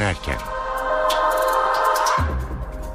[0.00, 0.36] dönerken.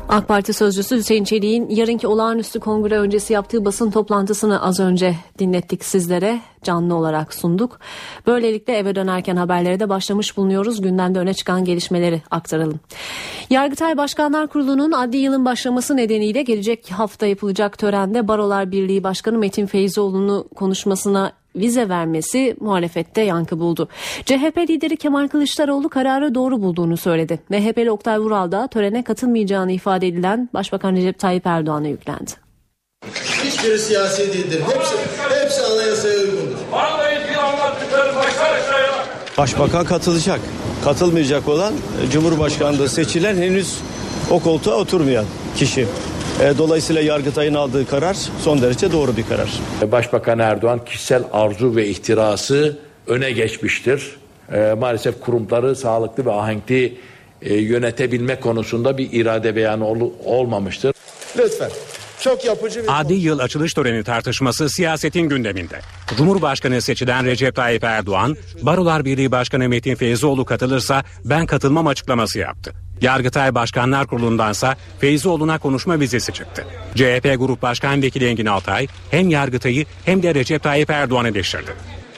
[0.10, 5.86] AK Parti sözcüsü Hüseyin Çelik'in yarınki olağanüstü kongre öncesi yaptığı basın toplantısını az önce dinlettik
[5.86, 6.42] sizlere.
[6.64, 7.80] Canlı olarak sunduk.
[8.28, 10.82] Böylelikle eve dönerken haberlere de başlamış bulunuyoruz.
[10.82, 12.80] Gündemde öne çıkan gelişmeleri aktaralım.
[13.50, 19.66] Yargıtay Başkanlar Kurulu'nun adli yılın başlaması nedeniyle gelecek hafta yapılacak törende Barolar Birliği Başkanı Metin
[19.66, 23.90] Feyzoğlu'nu konuşmasına vize vermesi muhalefette yankı buldu.
[24.26, 27.40] CHP lideri Kemal Kılıçdaroğlu kararı doğru bulduğunu söyledi.
[27.50, 32.32] MHP'li Oktay Vural da törene katılmayacağını ifade edilen Başbakan Recep Tayyip Erdoğan'a yüklendi.
[33.44, 34.62] Hiçbiri siyasi değildir.
[34.74, 34.96] Hepsi,
[35.42, 36.58] hepsi anayasaya uygundur.
[39.38, 40.40] Başbakan katılacak.
[40.84, 41.74] Katılmayacak olan
[42.12, 43.80] Cumhurbaşkanlığı seçilen henüz
[44.32, 45.26] o koltuğa oturmayan
[45.58, 45.88] kişi.
[46.44, 49.50] E, dolayısıyla Yargıtay'ın aldığı karar son derece doğru bir karar.
[49.92, 54.18] Başbakan Erdoğan kişisel arzu ve ihtirası öne geçmiştir.
[54.54, 56.98] E, maalesef kurumları sağlıklı ve ahenkli
[57.42, 60.94] e, yönetebilme konusunda bir irade beyanı ol, olmamıştır.
[61.38, 61.72] Lütfen.
[62.20, 65.80] Çok yapıcı bir Adi yıl açılış töreni tartışması siyasetin gündeminde.
[66.18, 72.85] Cumhurbaşkanı seçilen Recep Tayyip Erdoğan, Barolar Birliği Başkanı Metin Feyzoğlu katılırsa ben katılmam açıklaması yaptı.
[73.02, 76.66] Yargıtay Başkanlar Kurulu'ndansa Feyzoğlu'na konuşma vizesi çıktı.
[76.96, 81.72] CHP Grup Başkan Vekili Engin Altay hem Yargıtay'ı hem de Recep Tayyip Erdoğan'ı eleştirdi.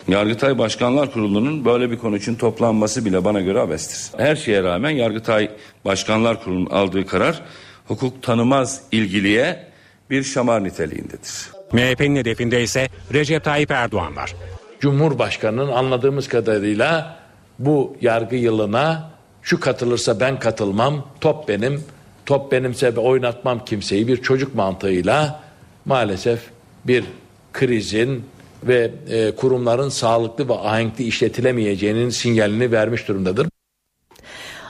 [0.08, 4.20] Yargıtay Başkanlar Kurulu'nun böyle bir konu için toplanması bile bana göre abestir.
[4.20, 5.52] Her şeye rağmen Yargıtay
[5.86, 7.42] Başkanlar Kurulu'nun aldığı karar
[7.88, 9.68] hukuk tanımaz ilgiliye
[10.10, 11.50] bir şamar niteliğindedir.
[11.72, 14.36] MHP'nin hedefinde ise Recep Tayyip Erdoğan var.
[14.80, 17.20] Cumhurbaşkanının anladığımız kadarıyla
[17.60, 19.17] bu yargı yılına
[19.48, 21.84] şu katılırsa ben katılmam, top benim,
[22.26, 25.44] top benimse oynatmam kimseyi bir çocuk mantığıyla
[25.86, 26.40] maalesef
[26.86, 27.06] bir
[27.54, 28.26] krizin
[28.64, 33.48] ve e, kurumların sağlıklı ve ahenkli işletilemeyeceğinin sinyalini vermiş durumdadır.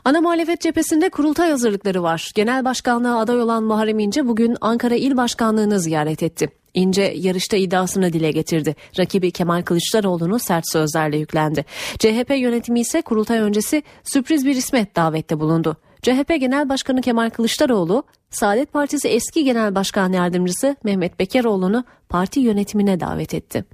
[0.05, 2.31] Ana muhalefet cephesinde kurultay hazırlıkları var.
[2.35, 6.49] Genel başkanlığa aday olan Muharrem İnce bugün Ankara İl Başkanlığı'nı ziyaret etti.
[6.77, 8.75] İnce yarışta iddiasını dile getirdi.
[8.99, 11.65] Rakibi Kemal Kılıçdaroğlu'nu sert sözlerle yüklendi.
[11.99, 15.77] CHP yönetimi ise kurultay öncesi sürpriz bir ismet davette bulundu.
[16.01, 22.99] CHP Genel Başkanı Kemal Kılıçdaroğlu, Saadet Partisi eski Genel Başkan Yardımcısı Mehmet Bekeroğlu'nu parti yönetimine
[22.99, 23.65] davet etti.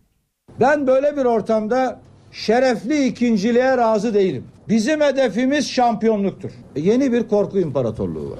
[0.59, 1.99] Ben böyle bir ortamda
[2.31, 4.47] şerefli ikinciliğe razı değilim.
[4.69, 6.51] Bizim hedefimiz şampiyonluktur.
[6.75, 8.39] Yeni bir korku imparatorluğu var.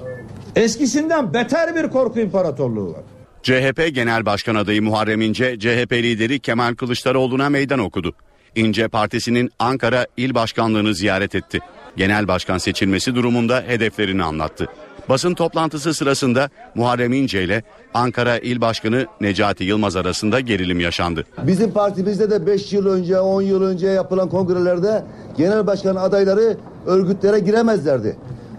[0.56, 3.02] Eskisinden beter bir korku imparatorluğu var.
[3.44, 8.14] CHP Genel Başkan adayı Muharrem İnce, CHP lideri Kemal Kılıçdaroğlu'na meydan okudu.
[8.54, 11.60] İnce partisinin Ankara İl Başkanlığını ziyaret etti.
[11.96, 14.66] Genel başkan seçilmesi durumunda hedeflerini anlattı.
[15.08, 17.62] Basın toplantısı sırasında Muharrem İnce ile
[17.94, 21.24] Ankara İl Başkanı Necati Yılmaz arasında gerilim yaşandı.
[21.42, 25.04] Bizim partimizde de 5 yıl önce 10 yıl önce yapılan kongrelerde
[25.36, 26.56] genel başkan adayları
[26.86, 28.16] örgütlere giremezlerdi.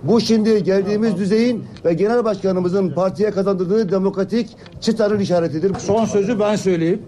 [0.07, 4.49] Bu şimdi geldiğimiz düzeyin ve genel başkanımızın partiye kazandırdığı demokratik
[4.81, 5.73] çıtanın işaretidir.
[5.79, 7.01] Son sözü ben söyleyeyim.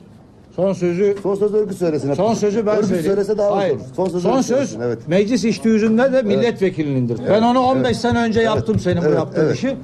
[0.55, 2.13] Son sözü Son söz örgüt söylesin.
[2.13, 3.05] son sözü ben örgüt söyleyeyim.
[3.15, 3.75] söylese daha Hayır.
[3.75, 3.81] olur.
[3.95, 5.07] Son söz, Son örgüt söz söylesin, Evet.
[5.07, 7.19] meclis iştüzünde de milletvekilindir.
[7.29, 9.77] Ben onu 15 sene önce yaptım senin bu Evet, yaptığın evet, işi.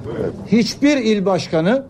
[0.46, 1.82] Hiçbir il başkanı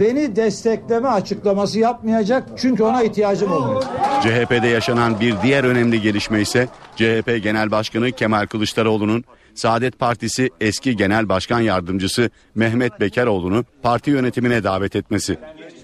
[0.00, 3.82] beni destekleme açıklaması yapmayacak çünkü ona ihtiyacım olmuyor.
[4.22, 9.24] CHP'de yaşanan bir diğer önemli gelişme ise CHP Genel Başkanı Kemal Kılıçdaroğlu'nun
[9.56, 15.38] Saadet Partisi eski Genel Başkan Yardımcısı Mehmet Bekeroğlu'nu parti yönetimine davet etmesi.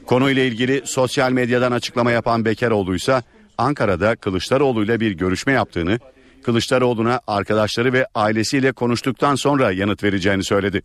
[0.06, 3.22] Konuyla ilgili sosyal medyadan açıklama yapan Bekeroğlu ise
[3.58, 5.98] Ankara'da Kılıçdaroğlu ile bir görüşme yaptığını,
[6.42, 10.82] Kılıçdaroğlu'na arkadaşları ve ailesiyle konuştuktan sonra yanıt vereceğini söyledi.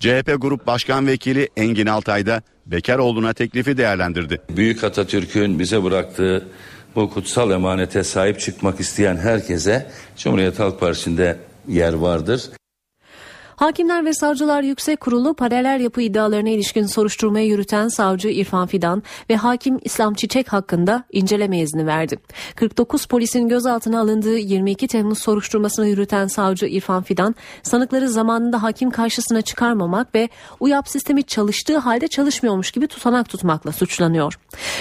[0.00, 4.40] CHP Grup Başkan Vekili Engin Altay da Bekaroğlu'na teklifi değerlendirdi.
[4.56, 6.48] Büyük Atatürk'ün bize bıraktığı
[6.96, 11.38] bu kutsal emanete sahip çıkmak isteyen herkese Cumhuriyet Halk Partisi'nde
[11.68, 12.50] yer vardır.
[13.60, 19.36] Hakimler ve Savcılar Yüksek Kurulu paralel yapı iddialarına ilişkin soruşturmayı yürüten savcı İrfan Fidan ve
[19.36, 22.18] hakim İslam Çiçek hakkında inceleme izni verdi.
[22.56, 29.42] 49 polisin gözaltına alındığı 22 Temmuz soruşturmasını yürüten savcı İrfan Fidan, sanıkları zamanında hakim karşısına
[29.42, 30.28] çıkarmamak ve
[30.60, 34.38] UYAP sistemi çalıştığı halde çalışmıyormuş gibi tutanak tutmakla suçlanıyor.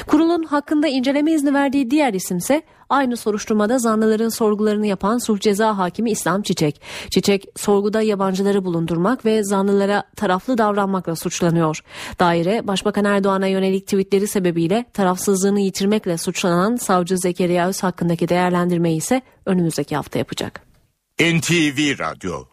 [0.08, 6.12] Kurulun hakkında inceleme izni verdiği diğer isimse Aynı soruşturmada zanlıların sorgularını yapan sulh ceza hakimi
[6.12, 6.82] İslam Çiçek.
[7.10, 11.80] Çiçek sorguda yabancıları bulundurmak ve zanlılara taraflı davranmakla suçlanıyor.
[12.20, 19.22] Daire Başbakan Erdoğan'a yönelik tweetleri sebebiyle tarafsızlığını yitirmekle suçlanan savcı Zekeriya Öz hakkındaki değerlendirmeyi ise
[19.46, 20.62] önümüzdeki hafta yapacak.
[21.20, 22.46] NTV Radyo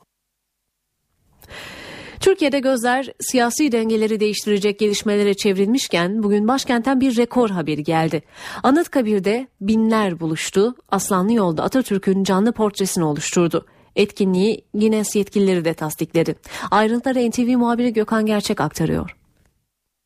[2.27, 8.23] Türkiye'de gözler siyasi dengeleri değiştirecek gelişmelere çevrilmişken bugün başkentten bir rekor haberi geldi.
[8.63, 10.75] Anıtkabir'de binler buluştu.
[10.91, 13.67] Aslanlı Yolda Atatürk'ün canlı portresini oluşturdu.
[13.97, 16.35] Etkinliği Guinness yetkilileri de tasdikledi.
[16.71, 19.17] Ayrıntıları NTV muhabiri Gökhan Gerçek aktarıyor.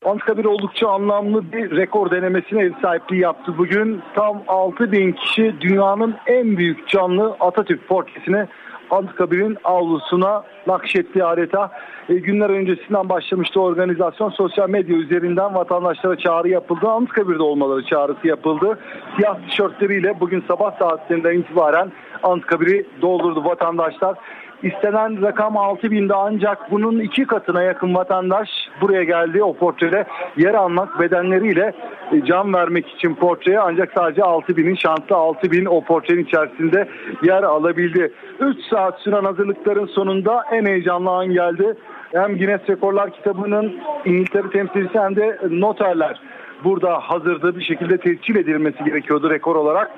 [0.05, 4.01] Anıtkabir oldukça anlamlı bir rekor denemesine ev sahipliği yaptı bugün.
[4.15, 8.47] Tam 6 bin kişi dünyanın en büyük canlı Atatürk portresini
[8.91, 11.71] Anıtkabir'in avlusuna nakşetti adeta.
[12.09, 14.29] E, günler öncesinden başlamıştı organizasyon.
[14.29, 16.87] Sosyal medya üzerinden vatandaşlara çağrı yapıldı.
[16.89, 18.79] Anıtkabir'de olmaları çağrısı yapıldı.
[19.15, 21.91] Siyah tişörtleriyle bugün sabah saatlerinden itibaren
[22.23, 24.17] Anıtkabir'i doldurdu vatandaşlar.
[24.63, 28.49] İstenen rakam 6 binde ancak bunun iki katına yakın vatandaş
[28.81, 30.05] buraya geldi o portrede
[30.37, 31.73] yer almak bedenleriyle
[32.11, 36.87] e, can vermek için portreye ancak sadece 6 binin şanslı 6 bin o portrenin içerisinde
[37.23, 38.13] yer alabildi.
[38.39, 41.73] 3 saat süren hazırlıkların sonunda en heyecanlı an geldi.
[42.13, 46.21] Hem Guinness Rekorlar kitabının İngiltere temsilcisi hem de noterler
[46.63, 49.91] burada hazırda bir şekilde tescil edilmesi gerekiyordu rekor olarak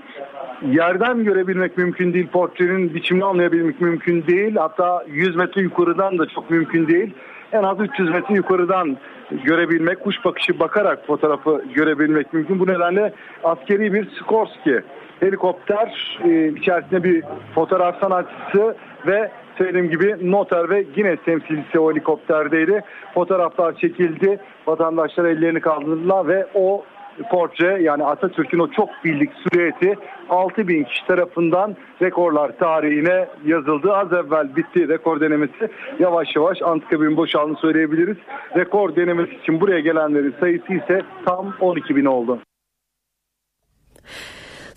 [0.72, 2.28] yerden görebilmek mümkün değil.
[2.28, 4.56] Portrenin biçimini anlayabilmek mümkün değil.
[4.56, 7.14] Hatta 100 metre yukarıdan da çok mümkün değil.
[7.52, 8.98] En az 300 metre yukarıdan
[9.44, 12.60] görebilmek, kuş bakışı bakarak fotoğrafı görebilmek mümkün.
[12.60, 13.14] Bu nedenle
[13.44, 14.82] askeri bir Skorsky
[15.20, 17.24] helikopter e, içerisinde bir
[17.56, 18.76] fotoğraf sanatçısı
[19.08, 22.82] ve söylediğim gibi noter ve Guinness temsilcisi o helikopterdeydi.
[23.14, 24.40] Fotoğraflar çekildi.
[24.68, 26.84] Vatandaşlar ellerini kaldırdılar ve o
[27.32, 29.96] portre yani Atatürk'ün o çok bildik silüeti
[30.30, 33.94] 6 bin kişi tarafından rekorlar tarihine yazıldı.
[33.94, 35.70] Az evvel bitti rekor denemesi.
[36.00, 38.18] Yavaş yavaş Anıtkabir'in boşaldığını söyleyebiliriz.
[38.56, 42.40] Rekor denemesi için buraya gelenlerin sayısı ise tam 12 bin oldu.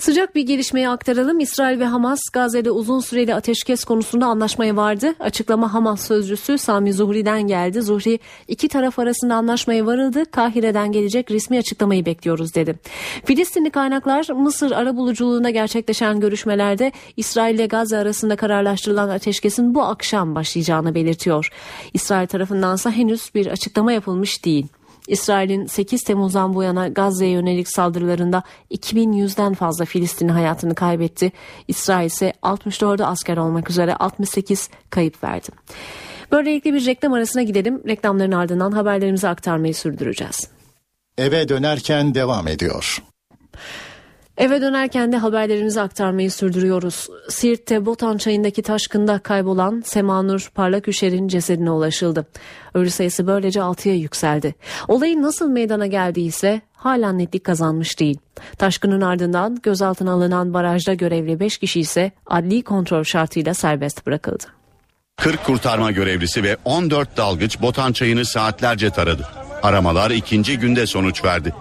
[0.07, 1.41] Sıcak bir gelişmeyi aktaralım.
[1.41, 5.15] İsrail ve Hamas Gazze'de uzun süreli ateşkes konusunda anlaşmaya vardı.
[5.21, 7.83] Açıklama Hamas sözcüsü Sami Zuhri'den geldi.
[7.83, 8.19] Zuhri
[8.49, 10.25] iki taraf arasında anlaşmaya varıldı.
[10.31, 12.79] Kahire'den gelecek resmi açıklamayı bekliyoruz dedi.
[13.25, 20.95] Filistinli kaynaklar Mısır arabuluculuğunda gerçekleşen görüşmelerde İsrail ile Gazze arasında kararlaştırılan ateşkesin bu akşam başlayacağını
[20.95, 21.51] belirtiyor.
[21.95, 24.67] İsrail tarafındansa henüz bir açıklama yapılmış değil.
[25.09, 31.33] İsrail'in 8 Temmuz'dan bu yana Gazze'ye yönelik saldırılarında 2100'den fazla Filistinli hayatını kaybetti.
[31.69, 35.49] İsrail ise 64 asker olmak üzere 68 kayıp verdi.
[36.33, 37.83] Böylelikle bir reklam arasına gidelim.
[37.89, 40.49] Reklamların ardından haberlerimizi aktarmayı sürdüreceğiz.
[41.19, 43.03] Eve dönerken devam ediyor.
[44.37, 47.09] Eve dönerken de haberlerimizi aktarmayı sürdürüyoruz.
[47.29, 52.27] Siirt'te Botan çayındaki taşkında kaybolan Semanur Parlaküşer'in cesedine ulaşıldı.
[52.75, 54.55] Ölü sayısı böylece 6'ya yükseldi.
[54.89, 58.19] Olayın nasıl meydana geldiyse hala netlik kazanmış değil.
[58.59, 64.45] Taşkının ardından gözaltına alınan barajda görevli 5 kişi ise adli kontrol şartıyla serbest bırakıldı.
[65.17, 69.29] 40 kurtarma görevlisi ve 14 dalgıç Botan çayını saatlerce taradı.
[69.63, 71.53] Aramalar ikinci günde sonuç verdi.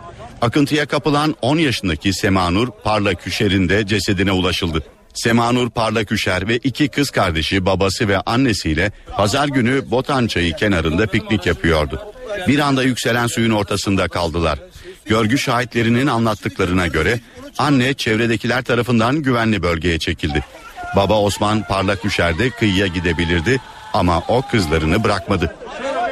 [0.45, 4.83] Akıntıya kapılan 10 yaşındaki Semanur Parlaküşer'in de cesedine ulaşıldı.
[5.13, 11.45] Semanur Parlaküşer ve iki kız kardeşi babası ve annesiyle pazar günü Botan Çayı kenarında piknik
[11.45, 12.01] yapıyordu.
[12.47, 14.59] Bir anda yükselen suyun ortasında kaldılar.
[15.05, 17.19] Görgü şahitlerinin anlattıklarına göre
[17.57, 20.43] anne çevredekiler tarafından güvenli bölgeye çekildi.
[20.95, 23.61] Baba Osman Parlaküşer de kıyıya gidebilirdi
[23.93, 25.55] ama o kızlarını bırakmadı.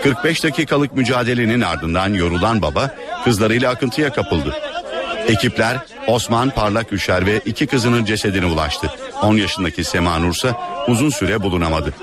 [0.04, 4.56] 45 dakikalık mücadelenin ardından yorulan baba kızlarıyla akıntıya kapıldı.
[5.28, 8.92] Ekipler Osman Parlak Üşer ve iki kızının cesedine ulaştı.
[9.22, 11.94] 10 yaşındaki Sema Nursa uzun süre bulunamadı.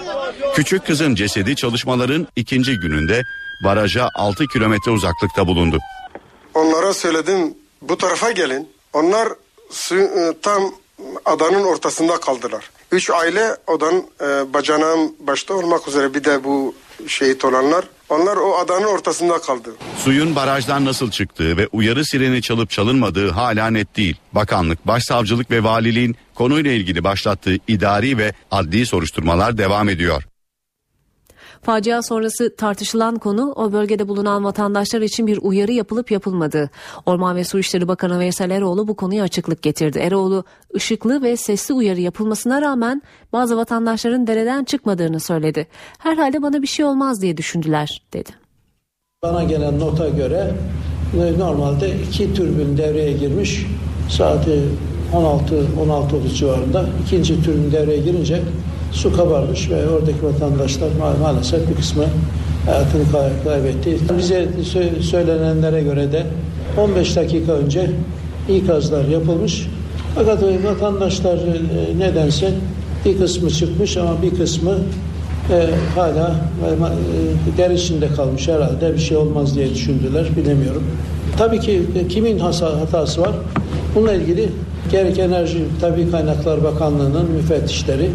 [0.55, 3.23] Küçük kızın cesedi çalışmaların ikinci gününde
[3.65, 5.79] baraja 6 kilometre uzaklıkta bulundu.
[6.55, 8.69] Onlara söyledim bu tarafa gelin.
[8.93, 9.29] Onlar
[9.71, 10.75] su, e, tam
[11.25, 12.71] adanın ortasında kaldılar.
[12.93, 16.75] Üç aile odanın e, bacanağın başta olmak üzere bir de bu
[17.07, 19.71] şehit olanlar onlar o adanın ortasında kaldı.
[19.99, 24.17] Suyun barajdan nasıl çıktığı ve uyarı sireni çalıp çalınmadığı hala net değil.
[24.33, 30.23] Bakanlık, başsavcılık ve valiliğin konuyla ilgili başlattığı idari ve adli soruşturmalar devam ediyor.
[31.63, 36.71] Facia sonrası tartışılan konu o bölgede bulunan vatandaşlar için bir uyarı yapılıp yapılmadığı.
[37.07, 39.99] Orman ve Su İşleri Bakanı Veysel Eroğlu bu konuya açıklık getirdi.
[39.99, 40.45] Eroğlu
[40.77, 43.03] ışıklı ve sesli uyarı yapılmasına rağmen
[43.33, 45.67] bazı vatandaşların dereden çıkmadığını söyledi.
[45.99, 48.31] Herhalde bana bir şey olmaz diye düşündüler dedi.
[49.23, 50.55] Bana gelen nota göre
[51.15, 53.67] e, normalde iki türbün devreye girmiş.
[54.09, 54.63] Saati
[55.13, 58.43] 16-16 civarında ikinci türbün devreye girince
[58.93, 62.05] su kabarmış ve oradaki vatandaşlar ma- maalesef bir kısmı
[62.67, 63.03] hayatını
[63.45, 63.97] kaybetti.
[64.19, 64.49] Bize
[65.03, 66.27] söylenenlere göre de
[66.79, 67.91] 15 dakika önce
[68.49, 69.69] ikazlar yapılmış.
[70.15, 72.51] Fakat vatandaşlar e, nedense
[73.05, 74.71] bir kısmı çıkmış ama bir kısmı
[75.51, 76.35] e, hala
[77.55, 80.83] e, der içinde kalmış herhalde bir şey olmaz diye düşündüler bilemiyorum.
[81.39, 83.33] Tabii ki e, kimin hatası var?
[83.95, 84.49] Bununla ilgili
[84.93, 88.11] gerek Enerji Tabi Kaynaklar Bakanlığı'nın müfettişleri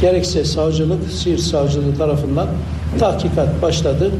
[0.00, 2.48] gerekse savcılık, Siirt Savcılığı tarafından
[2.98, 4.12] tahkikat başladı.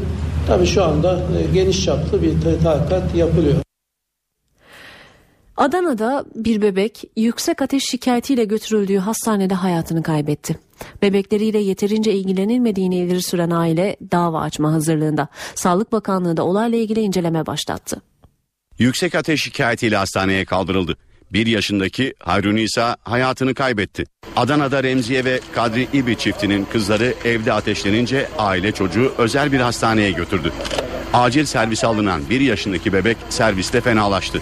[0.47, 2.33] Tabii şu anda e, geniş çaplı bir
[2.63, 3.55] tahkikat yapılıyor.
[5.57, 10.59] Adana'da bir bebek yüksek ateş şikayetiyle götürüldüğü hastanede hayatını kaybetti.
[11.01, 15.27] Bebekleriyle yeterince ilgilenilmediğini ileri süren aile dava açma hazırlığında.
[15.55, 18.01] Sağlık Bakanlığı da olayla ilgili inceleme başlattı.
[18.79, 20.97] Yüksek ateş şikayetiyle hastaneye kaldırıldı.
[21.33, 24.03] Bir yaşındaki Hayrunisa hayatını kaybetti.
[24.35, 30.53] Adana'da Remziye ve Kadri İbi çiftinin kızları evde ateşlenince aile çocuğu özel bir hastaneye götürdü.
[31.13, 34.41] Acil servise alınan bir yaşındaki bebek serviste fenalaştı.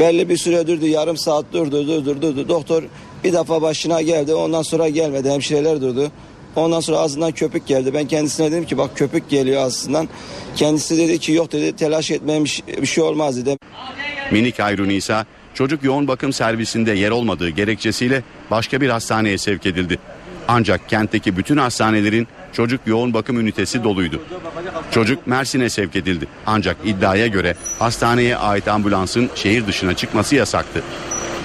[0.00, 2.48] Belli bir süre durdu yarım saat durdu durdu durdu.
[2.48, 2.82] Doktor
[3.24, 6.10] bir defa başına geldi ondan sonra gelmedi hemşireler durdu.
[6.56, 7.94] Ondan sonra ağzından köpük geldi.
[7.94, 10.08] Ben kendisine dedim ki bak köpük geliyor ağzından.
[10.56, 13.58] Kendisi dedi ki yok dedi telaş etmemiş bir şey olmaz dedi.
[14.30, 15.26] Minik Hayrunisa
[15.56, 19.98] çocuk yoğun bakım servisinde yer olmadığı gerekçesiyle başka bir hastaneye sevk edildi.
[20.48, 24.20] Ancak kentteki bütün hastanelerin çocuk yoğun bakım ünitesi doluydu.
[24.90, 26.26] Çocuk Mersin'e sevk edildi.
[26.46, 30.82] Ancak iddiaya göre hastaneye ait ambulansın şehir dışına çıkması yasaktı.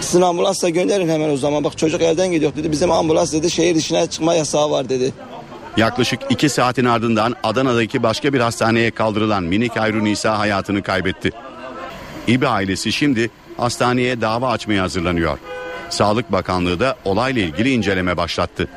[0.01, 1.63] Sizin ambulansla gönderin hemen o zaman.
[1.63, 2.71] Bak çocuk elden gidiyor dedi.
[2.71, 5.13] Bizim ambulans dedi şehir dışına çıkma yasağı var dedi.
[5.77, 11.31] Yaklaşık iki saatin ardından Adana'daki başka bir hastaneye kaldırılan minik Hayrun İsa hayatını kaybetti.
[12.27, 13.29] İbi ailesi şimdi
[13.61, 15.37] hastaneye dava açmaya hazırlanıyor.
[15.89, 18.67] Sağlık Bakanlığı da olayla ilgili inceleme başlattı.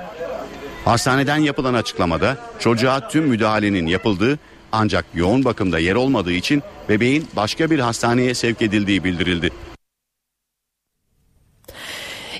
[0.85, 4.39] Hastaneden yapılan açıklamada çocuğa tüm müdahalenin yapıldığı
[4.73, 9.51] ancak yoğun bakımda yer olmadığı için bebeğin başka bir hastaneye sevk edildiği bildirildi.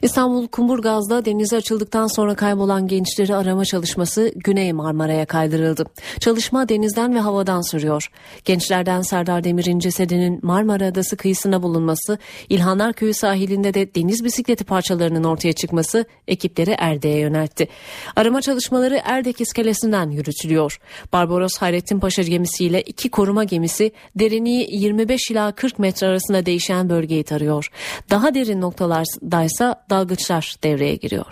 [0.05, 5.85] İstanbul Kumburgaz'da denize açıldıktan sonra kaybolan gençleri arama çalışması Güney Marmara'ya kaydırıldı.
[6.21, 8.11] Çalışma denizden ve havadan sürüyor.
[8.45, 12.19] Gençlerden Serdar Demir'in cesedinin Marmara Adası kıyısına bulunması,
[12.49, 17.69] İlhanlar Köyü sahilinde de deniz bisikleti parçalarının ortaya çıkması ekipleri Erde'ye yöneltti.
[18.17, 20.81] Arama çalışmaları Erdek iskelesinden yürütülüyor.
[21.13, 27.25] Barbaros Hayrettin Paşa gemisiyle iki koruma gemisi derinliği 25 ila 40 metre arasında değişen bölgeyi
[27.25, 27.71] tarıyor.
[28.11, 31.27] Daha derin noktalardaysa dalgıçlar devreye giriyor.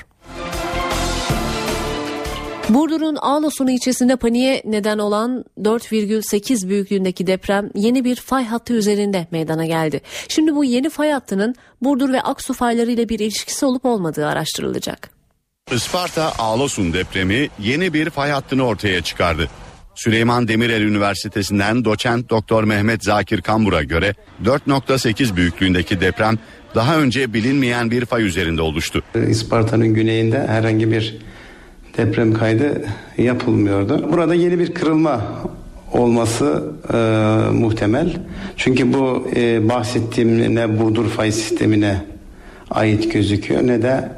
[2.68, 9.66] Burdur'un Ağlasun ilçesinde paniğe neden olan 4,8 büyüklüğündeki deprem yeni bir fay hattı üzerinde meydana
[9.66, 10.00] geldi.
[10.28, 15.10] Şimdi bu yeni fay hattının Burdur ve Aksu fayları ile bir ilişkisi olup olmadığı araştırılacak.
[15.72, 19.48] Isparta Ağlasun depremi yeni bir fay hattını ortaya çıkardı.
[19.94, 24.14] Süleyman Demirel Üniversitesi'nden doçent Doktor Mehmet Zakir Kambur'a göre
[24.44, 26.38] 4.8 büyüklüğündeki deprem
[26.74, 29.02] daha önce bilinmeyen bir fay üzerinde oluştu.
[29.28, 31.16] Isparta'nın güneyinde herhangi bir
[31.96, 32.84] deprem kaydı
[33.18, 34.12] yapılmıyordu.
[34.12, 35.22] Burada yeni bir kırılma
[35.92, 36.96] olması e,
[37.52, 38.16] muhtemel.
[38.56, 42.04] Çünkü bu e, bahsettiğim ne Burdur fay sistemine
[42.70, 44.12] ait gözüküyor ne de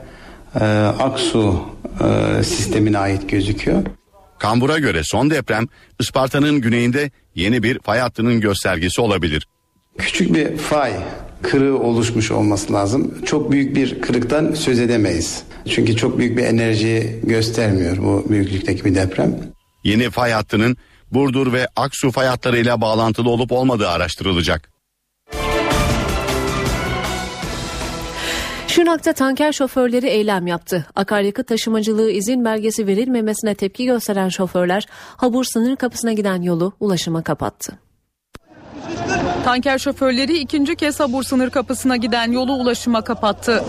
[0.61, 0.65] e,
[1.01, 1.61] Aksu
[2.01, 3.83] e, sistemine ait gözüküyor.
[4.39, 5.67] Kambur'a göre son deprem
[6.01, 9.47] Isparta'nın güneyinde yeni bir fay hattının göstergesi olabilir.
[9.99, 10.93] Küçük bir fay
[11.43, 13.25] kırığı oluşmuş olması lazım.
[13.25, 15.43] Çok büyük bir kırıktan söz edemeyiz.
[15.69, 19.39] Çünkü çok büyük bir enerji göstermiyor bu büyüklükteki bir deprem.
[19.85, 20.77] Yeni fay hattının
[21.11, 24.71] Burdur ve Aksu fay hatlarıyla bağlantılı olup olmadığı araştırılacak.
[28.67, 30.87] Şırnak'ta tanker şoförleri eylem yaptı.
[30.95, 34.87] Akaryakıt taşımacılığı izin belgesi verilmemesine tepki gösteren şoförler
[35.17, 37.79] Habur sınır kapısına giden yolu ulaşıma kapattı.
[39.45, 43.65] Tanker şoförleri ikinci kez Habur sınır kapısına giden yolu ulaşıma kapattı.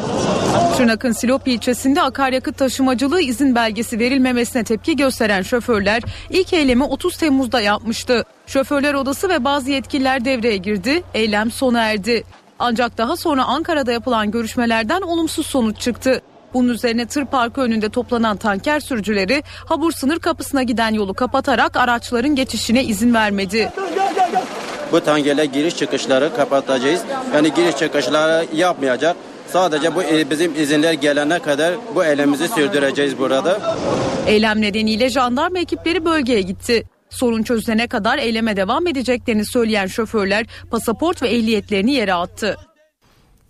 [0.78, 7.62] Şırnak'ın Silop ilçesinde akaryakıt taşımacılığı izin belgesi verilmemesine tepki gösteren şoförler ilk eylemi 30 Temmuz'da
[7.62, 8.24] yapmıştı.
[8.48, 12.24] Şoförler odası ve bazı yetkililer devreye girdi, eylem sona erdi.
[12.60, 16.22] Ancak daha sonra Ankara'da yapılan görüşmelerden olumsuz sonuç çıktı.
[16.54, 22.36] Bunun üzerine tır parkı önünde toplanan tanker sürücüleri Habur sınır kapısına giden yolu kapatarak araçların
[22.36, 23.72] geçişine izin vermedi.
[24.92, 27.02] Bu tankerle giriş çıkışları kapatacağız.
[27.34, 29.16] Yani giriş çıkışları yapmayacak.
[29.48, 33.76] Sadece bu bizim izinler gelene kadar bu eylemimizi sürdüreceğiz burada.
[34.28, 36.84] Eylem nedeniyle jandarma ekipleri bölgeye gitti.
[37.10, 42.58] Sorun çözülene kadar eyleme devam edeceklerini söyleyen şoförler pasaport ve ehliyetlerini yere attı.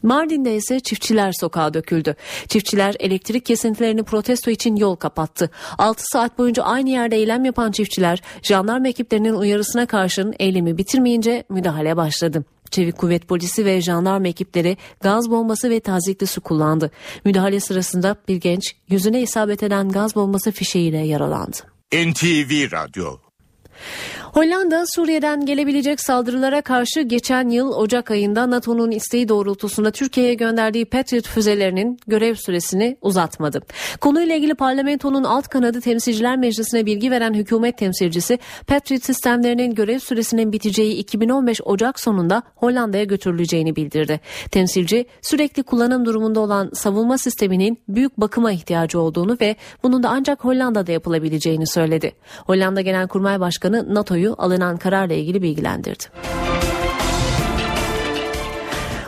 [0.05, 2.15] Mardin'de ise çiftçiler sokağa döküldü.
[2.47, 5.49] Çiftçiler elektrik kesintilerini protesto için yol kapattı.
[5.77, 11.97] 6 saat boyunca aynı yerde eylem yapan çiftçiler jandarma ekiplerinin uyarısına karşın eylemi bitirmeyince müdahale
[11.97, 12.45] başladı.
[12.71, 16.91] Çevik kuvvet polisi ve jandarma ekipleri gaz bombası ve tazikli su kullandı.
[17.25, 21.57] Müdahale sırasında bir genç yüzüne isabet eden gaz bombası fişeğiyle yaralandı.
[21.93, 23.17] NTV Radyo
[24.35, 31.27] Hollanda Suriye'den gelebilecek saldırılara karşı geçen yıl Ocak ayında NATO'nun isteği doğrultusunda Türkiye'ye gönderdiği Patriot
[31.27, 33.61] füzelerinin görev süresini uzatmadı.
[34.01, 40.51] Konuyla ilgili parlamentonun alt kanadı temsilciler meclisine bilgi veren hükümet temsilcisi Patriot sistemlerinin görev süresinin
[40.51, 44.19] biteceği 2015 Ocak sonunda Hollanda'ya götürüleceğini bildirdi.
[44.51, 50.43] Temsilci sürekli kullanım durumunda olan savunma sisteminin büyük bakıma ihtiyacı olduğunu ve bunun da ancak
[50.43, 52.11] Hollanda'da yapılabileceğini söyledi.
[52.45, 56.03] Hollanda Genelkurmay Başkanı NATO'yu alınan kararla ilgili bilgilendirdi.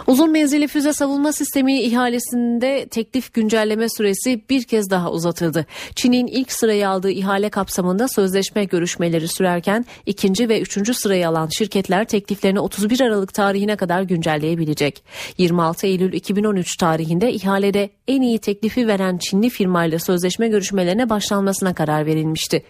[0.07, 5.65] Uzun menzilli füze savunma sistemi ihalesinde teklif güncelleme süresi bir kez daha uzatıldı.
[5.95, 12.05] Çin'in ilk sırayı aldığı ihale kapsamında sözleşme görüşmeleri sürerken ikinci ve üçüncü sırayı alan şirketler
[12.05, 15.03] tekliflerini 31 Aralık tarihine kadar güncelleyebilecek.
[15.37, 22.05] 26 Eylül 2013 tarihinde ihalede en iyi teklifi veren Çinli firmayla sözleşme görüşmelerine başlanmasına karar
[22.05, 22.63] verilmişti.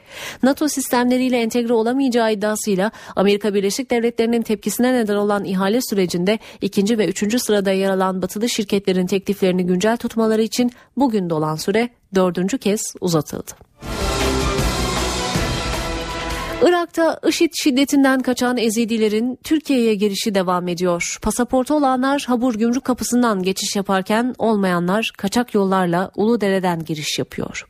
[0.43, 7.07] NATO sistemleriyle entegre olamayacağı iddiasıyla Amerika Birleşik Devletleri'nin tepkisine neden olan ihale sürecinde ikinci ve
[7.07, 12.81] üçüncü sırada yer alan batılı şirketlerin tekliflerini güncel tutmaları için bugün dolan süre dördüncü kez
[13.01, 13.51] uzatıldı.
[16.61, 21.17] Irak'ta IŞİD şiddetinden kaçan Ezidilerin Türkiye'ye girişi devam ediyor.
[21.21, 27.67] Pasaportu olanlar Habur Gümrük Kapısı'ndan geçiş yaparken olmayanlar kaçak yollarla Uludere'den giriş yapıyor.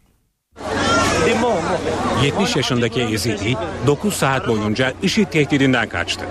[2.24, 6.26] 70 yaşındaki Ezidi 9 saat boyunca IŞİD tehdidinden kaçtı.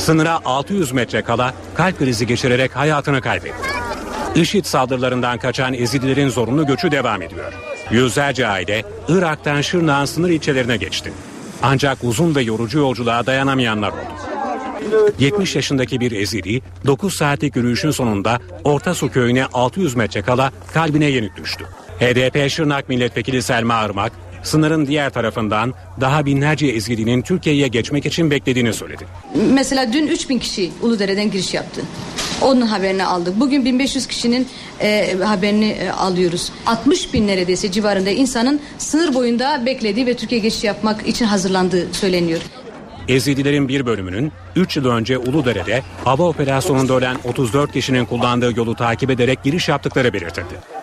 [0.00, 3.68] Sınıra 600 metre kala kalp krizi geçirerek hayatını kaybetti.
[4.34, 7.52] IŞİD saldırılarından kaçan Ezidilerin zorunlu göçü devam ediyor.
[7.90, 11.12] Yüzlerce aile Irak'tan Şırnak'ın sınır ilçelerine geçti.
[11.62, 14.12] Ancak uzun ve yorucu yolculuğa dayanamayanlar oldu.
[15.18, 21.06] 70 yaşındaki bir Ezidi 9 saatlik yürüyüşün sonunda Orta Su köyüne 600 metre kala kalbine
[21.06, 21.64] yenik düştü.
[22.00, 28.72] HDP Şırnak Milletvekili Selma Irmak, sınırın diğer tarafından daha binlerce Ezidinin Türkiye'ye geçmek için beklediğini
[28.72, 29.04] söyledi.
[29.52, 31.82] Mesela dün 3000 kişi Uludere'den giriş yaptı.
[32.42, 33.40] Onun haberini aldık.
[33.40, 34.48] Bugün 1500 kişinin
[34.80, 36.52] e, haberini e, alıyoruz.
[36.66, 42.40] 60 bin neredeyse civarında insanın sınır boyunda beklediği ve Türkiye geçiş yapmak için hazırlandığı söyleniyor.
[43.08, 49.10] Ezidilerin bir bölümünün 3 yıl önce Uludere'de hava operasyonunda ölen 34 kişinin kullandığı yolu takip
[49.10, 50.79] ederek giriş yaptıkları belirtildi.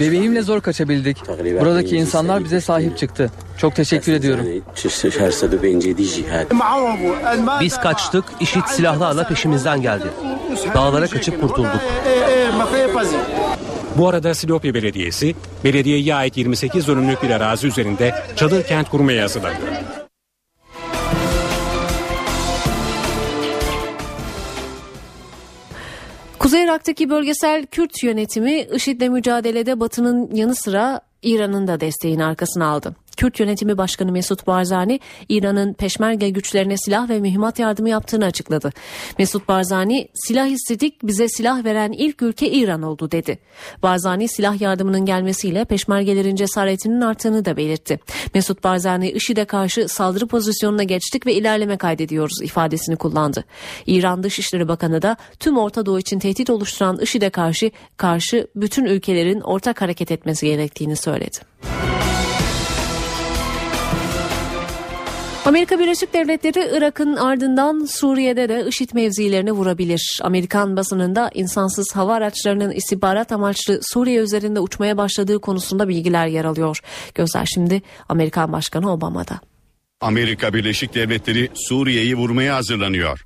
[0.00, 1.28] Bebeğimle zor kaçabildik.
[1.60, 3.30] Buradaki insanlar bize sahip çıktı.
[3.58, 4.46] Çok teşekkür ediyorum.
[7.60, 10.04] Biz kaçtık, işit silahlarla peşimizden geldi.
[10.74, 11.80] Dağlara kaçıp kurtulduk.
[13.96, 19.99] Bu arada Silopi Belediyesi, belediyeye ait 28 dönümlük bir arazi üzerinde çadır kent kurmaya hazırlanıyor.
[26.50, 32.96] Kuzey Irak'taki bölgesel Kürt yönetimi IŞİD'le mücadelede Batı'nın yanı sıra İran'ın da desteğini arkasına aldı.
[33.20, 38.72] Kürt yönetimi başkanı Mesut Barzani, İran'ın peşmerge güçlerine silah ve mühimmat yardımı yaptığını açıkladı.
[39.18, 43.38] Mesut Barzani, silah istedik bize silah veren ilk ülke İran oldu dedi.
[43.82, 48.00] Barzani silah yardımının gelmesiyle peşmergelerin cesaretinin arttığını da belirtti.
[48.34, 53.44] Mesut Barzani, IŞİD'e karşı saldırı pozisyonuna geçtik ve ilerleme kaydediyoruz ifadesini kullandı.
[53.86, 59.40] İran Dışişleri Bakanı da tüm Orta Doğu için tehdit oluşturan IŞİD'e karşı, karşı bütün ülkelerin
[59.40, 61.38] ortak hareket etmesi gerektiğini söyledi.
[65.44, 70.18] Amerika Birleşik Devletleri Irak'ın ardından Suriye'de de IŞİD mevzilerini vurabilir.
[70.22, 76.80] Amerikan basınında insansız hava araçlarının istihbarat amaçlı Suriye üzerinde uçmaya başladığı konusunda bilgiler yer alıyor.
[77.14, 79.40] Gözler şimdi Amerikan Başkanı Obama'da.
[80.00, 83.20] Amerika Birleşik Devletleri Suriye'yi vurmaya hazırlanıyor.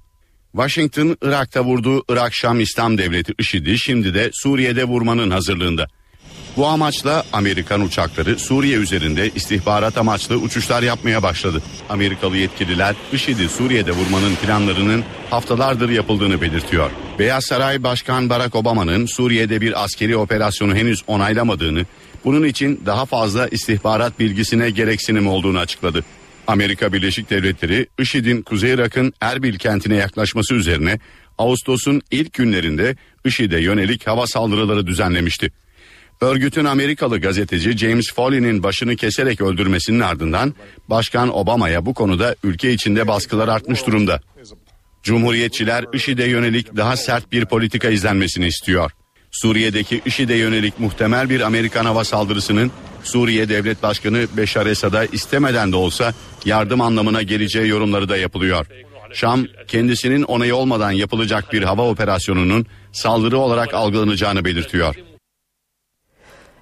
[0.53, 5.87] Washington, Irak'ta vurduğu Irak-Şam İslam Devleti IŞİD'i şimdi de Suriye'de vurmanın hazırlığında.
[6.57, 11.63] Bu amaçla Amerikan uçakları Suriye üzerinde istihbarat amaçlı uçuşlar yapmaya başladı.
[11.89, 16.91] Amerikalı yetkililer IŞİD'i Suriye'de vurmanın planlarının haftalardır yapıldığını belirtiyor.
[17.19, 21.87] Beyaz Saray Başkan Barack Obama'nın Suriye'de bir askeri operasyonu henüz onaylamadığını,
[22.25, 26.05] bunun için daha fazla istihbarat bilgisine gereksinim olduğunu açıkladı.
[26.47, 30.99] Amerika Birleşik Devletleri IŞİD'in Kuzey Irak'ın Erbil kentine yaklaşması üzerine
[31.39, 35.51] Ağustos'un ilk günlerinde IŞİD'e yönelik hava saldırıları düzenlemişti.
[36.21, 40.55] Örgütün Amerikalı gazeteci James Foley'nin başını keserek öldürmesinin ardından
[40.89, 44.21] Başkan Obama'ya bu konuda ülke içinde baskılar artmış durumda.
[45.03, 48.91] Cumhuriyetçiler IŞİD'e yönelik daha sert bir politika izlenmesini istiyor.
[49.31, 52.71] Suriye'deki IŞİD'e yönelik muhtemel bir Amerikan hava saldırısının
[53.03, 58.67] Suriye Devlet Başkanı Beşar Esad'a istemeden de olsa yardım anlamına geleceği yorumları da yapılıyor.
[59.13, 64.97] Şam kendisinin onayı olmadan yapılacak bir hava operasyonunun saldırı olarak algılanacağını belirtiyor.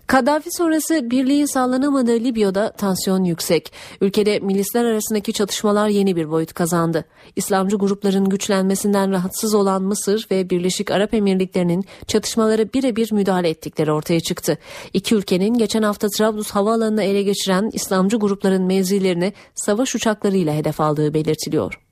[0.07, 3.73] Kaddafi sonrası birliğin sağlanamadığı Libya'da tansiyon yüksek.
[4.01, 7.05] Ülkede milisler arasındaki çatışmalar yeni bir boyut kazandı.
[7.37, 14.21] İslamcı grupların güçlenmesinden rahatsız olan Mısır ve Birleşik Arap Emirlikleri'nin çatışmaları birebir müdahale ettikleri ortaya
[14.21, 14.59] çıktı.
[14.93, 21.15] İki ülkenin geçen hafta Trablus havaalanını ele geçiren İslamcı grupların mevzilerini savaş uçaklarıyla hedef aldığı
[21.15, 21.92] belirtiliyor.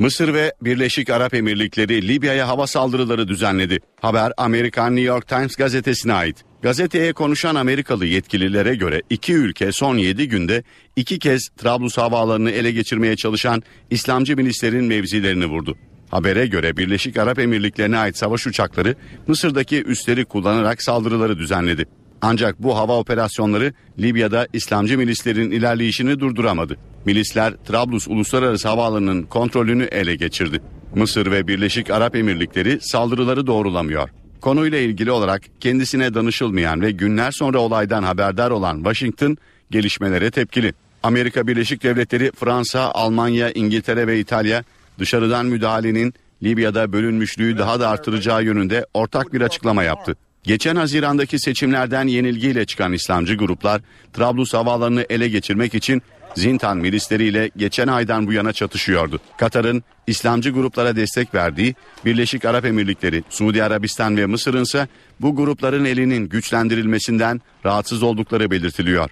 [0.00, 3.78] Mısır ve Birleşik Arap Emirlikleri Libya'ya hava saldırıları düzenledi.
[4.00, 6.44] Haber Amerikan New York Times gazetesine ait.
[6.62, 10.62] Gazeteye konuşan Amerikalı yetkililere göre iki ülke son 7 günde
[10.96, 15.76] iki kez Trablus havaalanını ele geçirmeye çalışan İslamcı milislerin mevzilerini vurdu.
[16.10, 18.94] Habere göre Birleşik Arap Emirlikleri'ne ait savaş uçakları
[19.26, 21.86] Mısır'daki üsleri kullanarak saldırıları düzenledi.
[22.22, 26.76] Ancak bu hava operasyonları Libya'da İslamcı milislerin ilerleyişini durduramadı.
[27.04, 30.60] Milisler Trablus Uluslararası Havaalanı'nın kontrolünü ele geçirdi.
[30.94, 34.08] Mısır ve Birleşik Arap Emirlikleri saldırıları doğrulamıyor.
[34.40, 39.36] Konuyla ilgili olarak kendisine danışılmayan ve günler sonra olaydan haberdar olan Washington
[39.70, 40.74] gelişmelere tepkili.
[41.02, 44.64] Amerika Birleşik Devletleri, Fransa, Almanya, İngiltere ve İtalya
[44.98, 50.16] dışarıdan müdahalenin Libya'da bölünmüşlüğü daha da artıracağı yönünde ortak bir açıklama yaptı.
[50.42, 53.80] Geçen Haziran'daki seçimlerden yenilgiyle çıkan İslamcı gruplar
[54.12, 56.02] Trablus havaalanını ele geçirmek için
[56.34, 59.20] Zintan milisleriyle geçen aydan bu yana çatışıyordu.
[59.38, 64.88] Katar'ın İslamcı gruplara destek verdiği Birleşik Arap Emirlikleri, Suudi Arabistan ve Mısır'ın ise
[65.20, 69.10] bu grupların elinin güçlendirilmesinden rahatsız oldukları belirtiliyor.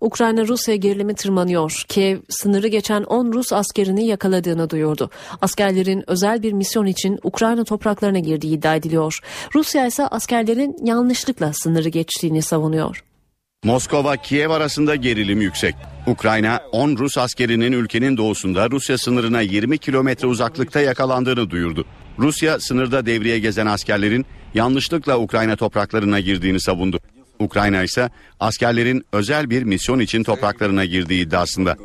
[0.00, 1.84] Ukrayna-Rusya gerilimi tırmanıyor.
[1.88, 5.10] Kiev sınırı geçen 10 Rus askerini yakaladığını duyurdu.
[5.42, 9.18] Askerlerin özel bir misyon için Ukrayna topraklarına girdiği iddia ediliyor.
[9.54, 13.04] Rusya ise askerlerin yanlışlıkla sınırı geçtiğini savunuyor.
[13.64, 15.74] Moskova-Kiev arasında gerilim yüksek.
[16.06, 21.84] Ukrayna 10 Rus askerinin ülkenin doğusunda Rusya sınırına 20 kilometre uzaklıkta yakalandığını duyurdu.
[22.18, 27.00] Rusya sınırda devriye gezen askerlerin yanlışlıkla Ukrayna topraklarına girdiğini savundu.
[27.38, 31.76] Ukrayna ise askerlerin özel bir misyon için topraklarına girdiği iddiasında.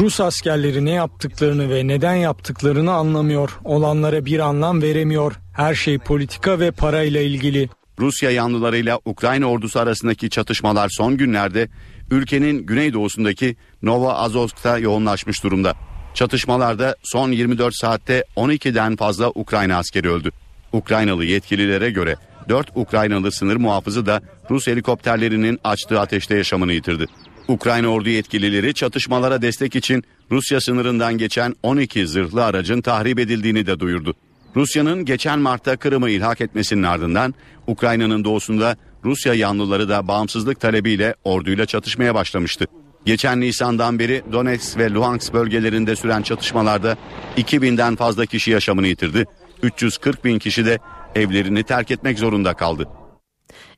[0.00, 3.58] Rus askerleri ne yaptıklarını ve neden yaptıklarını anlamıyor.
[3.64, 5.32] Olanlara bir anlam veremiyor.
[5.52, 7.68] Her şey politika ve parayla ilgili.
[7.98, 11.68] Rusya yanlılarıyla Ukrayna ordusu arasındaki çatışmalar son günlerde
[12.10, 15.74] ülkenin güneydoğusundaki Novoazovsk'ta yoğunlaşmış durumda.
[16.14, 20.30] Çatışmalarda son 24 saatte 12'den fazla Ukrayna askeri öldü.
[20.72, 22.16] Ukraynalı yetkililere göre
[22.48, 27.06] 4 Ukraynalı sınır muhafızı da Rus helikopterlerinin açtığı ateşte yaşamını yitirdi.
[27.48, 33.80] Ukrayna ordu yetkilileri çatışmalara destek için Rusya sınırından geçen 12 zırhlı aracın tahrip edildiğini de
[33.80, 34.14] duyurdu.
[34.56, 37.34] Rusya'nın geçen Mart'ta Kırım'ı ilhak etmesinin ardından
[37.66, 42.66] Ukrayna'nın doğusunda Rusya yanlıları da bağımsızlık talebiyle orduyla çatışmaya başlamıştı.
[43.04, 46.96] Geçen Nisan'dan beri Donetsk ve Luhansk bölgelerinde süren çatışmalarda
[47.36, 49.24] 2000'den fazla kişi yaşamını yitirdi.
[49.62, 50.78] 340 bin kişi de
[51.14, 52.88] evlerini terk etmek zorunda kaldı.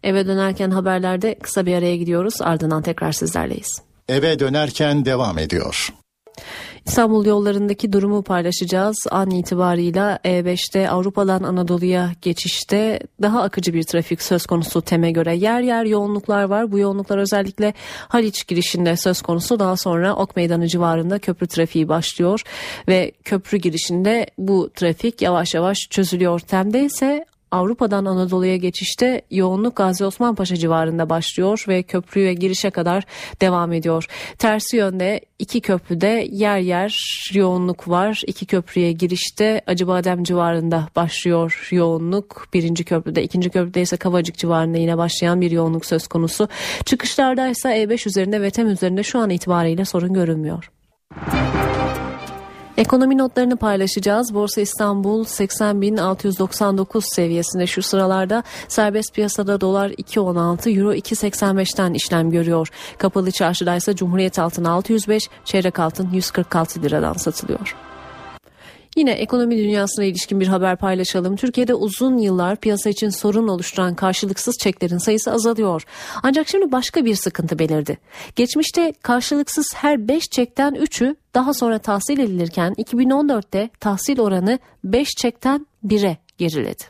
[0.02, 3.82] Eve dönerken haberlerde kısa bir araya gidiyoruz ardından tekrar sizlerleyiz.
[4.08, 5.88] Eve dönerken devam ediyor.
[6.86, 8.96] İstanbul yollarındaki durumu paylaşacağız.
[9.10, 15.36] An itibarıyla E5'te Avrupa'dan Anadolu'ya geçişte daha akıcı bir trafik söz konusu teme göre.
[15.36, 16.72] Yer yer yoğunluklar var.
[16.72, 17.74] Bu yoğunluklar özellikle
[18.08, 19.58] Haliç girişinde söz konusu.
[19.58, 22.42] Daha sonra Ok Meydanı civarında köprü trafiği başlıyor
[22.88, 26.40] ve köprü girişinde bu trafik yavaş yavaş çözülüyor.
[26.40, 33.04] Temde ise Avrupa'dan Anadolu'ya geçişte yoğunluk Gazi Osman civarında başlıyor ve köprüye girişe kadar
[33.40, 34.06] devam ediyor.
[34.38, 36.98] Tersi yönde iki köprüde yer yer
[37.32, 38.22] yoğunluk var.
[38.26, 42.48] İki köprüye girişte Acıbadem civarında başlıyor yoğunluk.
[42.54, 46.48] Birinci köprüde, ikinci köprüde ise Kavacık civarında yine başlayan bir yoğunluk söz konusu.
[46.84, 50.70] Çıkışlarda ise E5 üzerinde ve TEM üzerinde şu an itibariyle sorun görünmüyor.
[52.76, 54.34] Ekonomi notlarını paylaşacağız.
[54.34, 62.68] Borsa İstanbul 80.699 seviyesinde şu sıralarda serbest piyasada dolar 2.16 euro 2.85'ten işlem görüyor.
[62.98, 67.76] Kapalı çarşıda ise Cumhuriyet altın 605 çeyrek altın 146 liradan satılıyor.
[68.96, 71.36] Yine ekonomi dünyasına ilişkin bir haber paylaşalım.
[71.36, 75.82] Türkiye'de uzun yıllar piyasa için sorun oluşturan karşılıksız çeklerin sayısı azalıyor.
[76.22, 77.98] Ancak şimdi başka bir sıkıntı belirdi.
[78.36, 85.66] Geçmişte karşılıksız her 5 çekten 3'ü daha sonra tahsil edilirken 2014'te tahsil oranı 5 çekten
[85.84, 86.84] 1'e geriledi.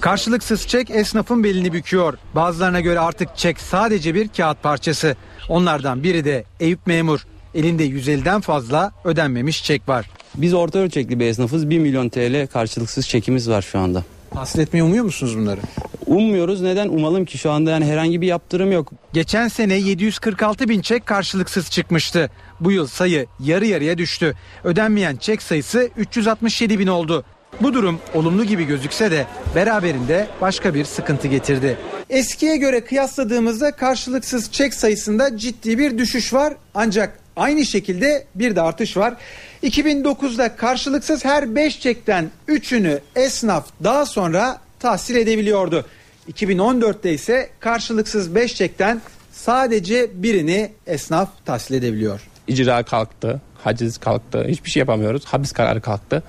[0.00, 2.18] Karşılıksız çek esnafın belini büküyor.
[2.34, 5.16] Bazılarına göre artık çek sadece bir kağıt parçası.
[5.48, 7.26] Onlardan biri de Eyüp Memur.
[7.54, 10.10] Elinde 150'den fazla ödenmemiş çek var.
[10.34, 11.70] Biz orta ölçekli bir esnafız.
[11.70, 14.04] 1 milyon TL karşılıksız çekimiz var şu anda.
[14.34, 15.60] Tahsil etmeyi umuyor musunuz bunları?
[16.06, 16.60] Ummuyoruz.
[16.60, 18.92] Neden umalım ki şu anda yani herhangi bir yaptırım yok.
[19.12, 22.30] Geçen sene 746 bin çek karşılıksız çıkmıştı.
[22.60, 24.34] Bu yıl sayı yarı yarıya düştü.
[24.64, 27.24] Ödenmeyen çek sayısı 367 bin oldu.
[27.60, 31.78] Bu durum olumlu gibi gözükse de beraberinde başka bir sıkıntı getirdi.
[32.10, 36.54] Eskiye göre kıyasladığımızda karşılıksız çek sayısında ciddi bir düşüş var.
[36.74, 39.14] Ancak aynı şekilde bir de artış var.
[39.62, 45.86] 2009'da karşılıksız her 5 çekten 3'ünü esnaf daha sonra tahsil edebiliyordu.
[46.32, 49.00] 2014'te ise karşılıksız 5 çekten
[49.32, 52.20] sadece birini esnaf tahsil edebiliyor.
[52.48, 55.24] İcra kalktı, haciz kalktı, hiçbir şey yapamıyoruz.
[55.24, 56.22] Hapis kararı kalktı.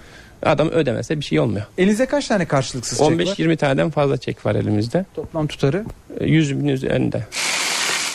[0.45, 1.65] Adam ödemese bir şey olmuyor.
[1.77, 3.13] Elinizde kaç tane karşılıksız çek var?
[3.13, 5.05] 15-20 taneden fazla çek var elimizde.
[5.13, 5.85] Toplam tutarı?
[6.21, 7.27] 100 bin üzerinde.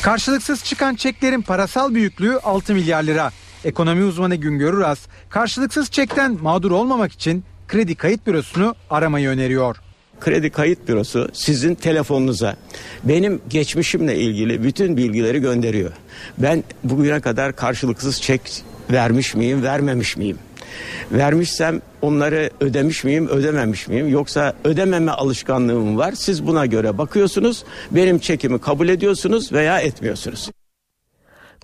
[0.03, 3.31] Karşılıksız çıkan çeklerin parasal büyüklüğü 6 milyar lira.
[3.65, 4.99] Ekonomi uzmanı Güngör Uras,
[5.31, 9.77] karşılıksız çekten mağdur olmamak için kredi kayıt bürosunu aramayı öneriyor.
[10.21, 12.57] Kredi kayıt bürosu sizin telefonunuza
[13.05, 15.93] benim geçmişimle ilgili bütün bilgileri gönderiyor.
[16.39, 18.41] Ben bugüne kadar karşılıksız çek
[18.91, 20.39] vermiş miyim, vermemiş miyim?
[21.13, 24.09] Vermişsem onları ödemiş miyim, ödememiş miyim?
[24.09, 26.13] Yoksa ödememe alışkanlığım var.
[26.13, 27.65] Siz buna göre bakıyorsunuz.
[27.91, 30.51] Benim çekimi kabul ediyorsunuz veya etmiyorsunuz.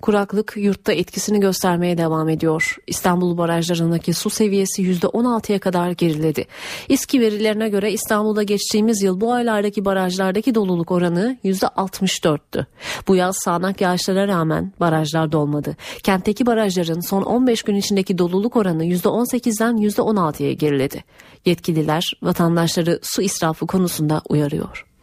[0.01, 2.77] Kuraklık yurtta etkisini göstermeye devam ediyor.
[2.87, 6.47] İstanbul barajlarındaki su seviyesi %16'ya kadar geriledi.
[6.89, 12.65] İSKİ verilerine göre İstanbul'da geçtiğimiz yıl bu aylardaki barajlardaki doluluk oranı %64'tü.
[13.07, 15.75] Bu yaz sağanak yağışlara rağmen barajlar dolmadı.
[16.03, 21.03] Kentteki barajların son 15 gün içindeki doluluk oranı %18'den %16'ya geriledi.
[21.45, 24.94] Yetkililer vatandaşları su israfı konusunda uyarıyor.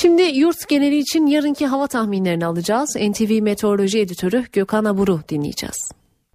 [0.00, 2.96] Şimdi yurt geneli için yarınki hava tahminlerini alacağız.
[2.96, 5.90] NTV Meteoroloji Editörü Gökhan Abur'u dinleyeceğiz.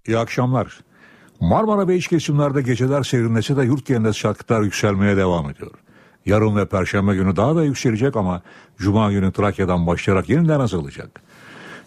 [0.06, 0.80] İyi akşamlar.
[1.40, 5.70] Marmara ve iç kesimlerde geceler serinlese de yurt genelinde sıcaklıklar yükselmeye devam ediyor.
[6.26, 8.42] Yarın ve perşembe günü daha da yükselecek ama
[8.78, 11.20] cuma günü Trakya'dan başlayarak yeniden azalacak.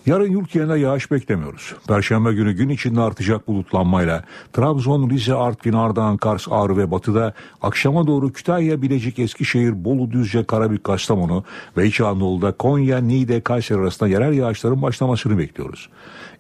[0.08, 1.76] Yarın yurt genelinde yağış beklemiyoruz.
[1.88, 8.08] Perşembe günü gün içinde artacak bulutlanmayla Trabzon, Rize, Artvin, Ardahan, Kars, Ağrı ve Batı'da akşama
[8.08, 11.43] doğru Kütahya, Bilecik, Eskişehir, Bolu, Düzce, Karabük, Kastamonu
[11.78, 15.89] ve İç Anadolu'da Konya, Niğde, Kayseri arasında yerel yağışların başlamasını bekliyoruz.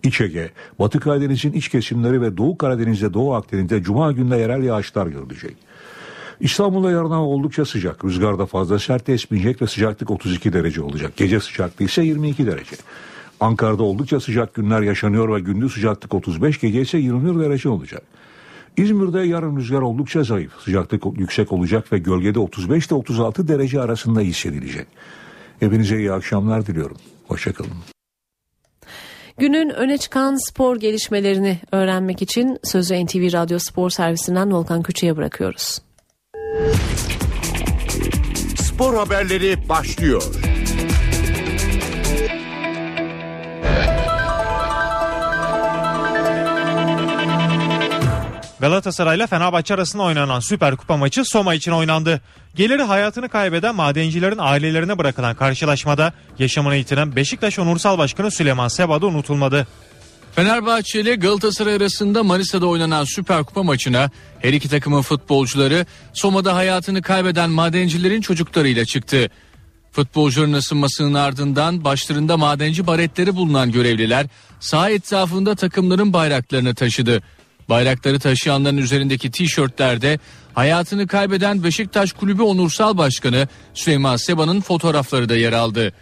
[0.03, 5.07] İç Ege, Batı Karadeniz'in iç kesimleri ve Doğu Karadeniz'de Doğu Akdeniz'de Cuma günde yerel yağışlar
[5.07, 5.55] görülecek.
[6.39, 8.05] İstanbul'da yarın hava oldukça sıcak.
[8.05, 11.11] Rüzgarda fazla sert esmeyecek ve sıcaklık 32 derece olacak.
[11.17, 12.75] Gece sıcaklığı ise 22 derece.
[13.39, 18.03] Ankara'da oldukça sıcak günler yaşanıyor ve gündüz sıcaklık 35, gece ise 21 derece olacak.
[18.77, 20.51] İzmir'de yarın rüzgar oldukça zayıf.
[20.59, 24.87] Sıcaklık yüksek olacak ve gölgede 35 ile 36 derece arasında hissedilecek.
[25.59, 26.97] Hepinize iyi akşamlar diliyorum.
[27.27, 27.71] Hoşçakalın.
[29.37, 35.81] Günün öne çıkan spor gelişmelerini öğrenmek için sözü NTV Radyo Spor Servisinden Volkan Küçü'ye bırakıyoruz.
[38.55, 40.23] Spor haberleri başlıyor.
[48.59, 52.21] Galatasaray ile Fenerbahçe arasında oynanan Süper Kupa maçı Soma için oynandı.
[52.55, 59.05] Geliri hayatını kaybeden madencilerin ailelerine bırakılan karşılaşmada yaşamını yitiren Beşiktaş Onursal Başkanı Süleyman Seba da
[59.05, 59.67] unutulmadı.
[60.35, 67.01] Fenerbahçe ile Galatasaray arasında Manisa'da oynanan Süper Kupa maçına her iki takımın futbolcuları Soma'da hayatını
[67.01, 69.29] kaybeden madencilerin çocuklarıyla çıktı.
[69.91, 74.27] Futbolcuların ısınmasının ardından başlarında madenci baretleri bulunan görevliler
[74.59, 77.21] saha etrafında takımların bayraklarını taşıdı.
[77.69, 80.19] Bayrakları taşıyanların üzerindeki tişörtlerde
[80.53, 85.93] hayatını kaybeden Beşiktaş Kulübü Onursal Başkanı Süleyman Seba'nın fotoğrafları da yer aldı.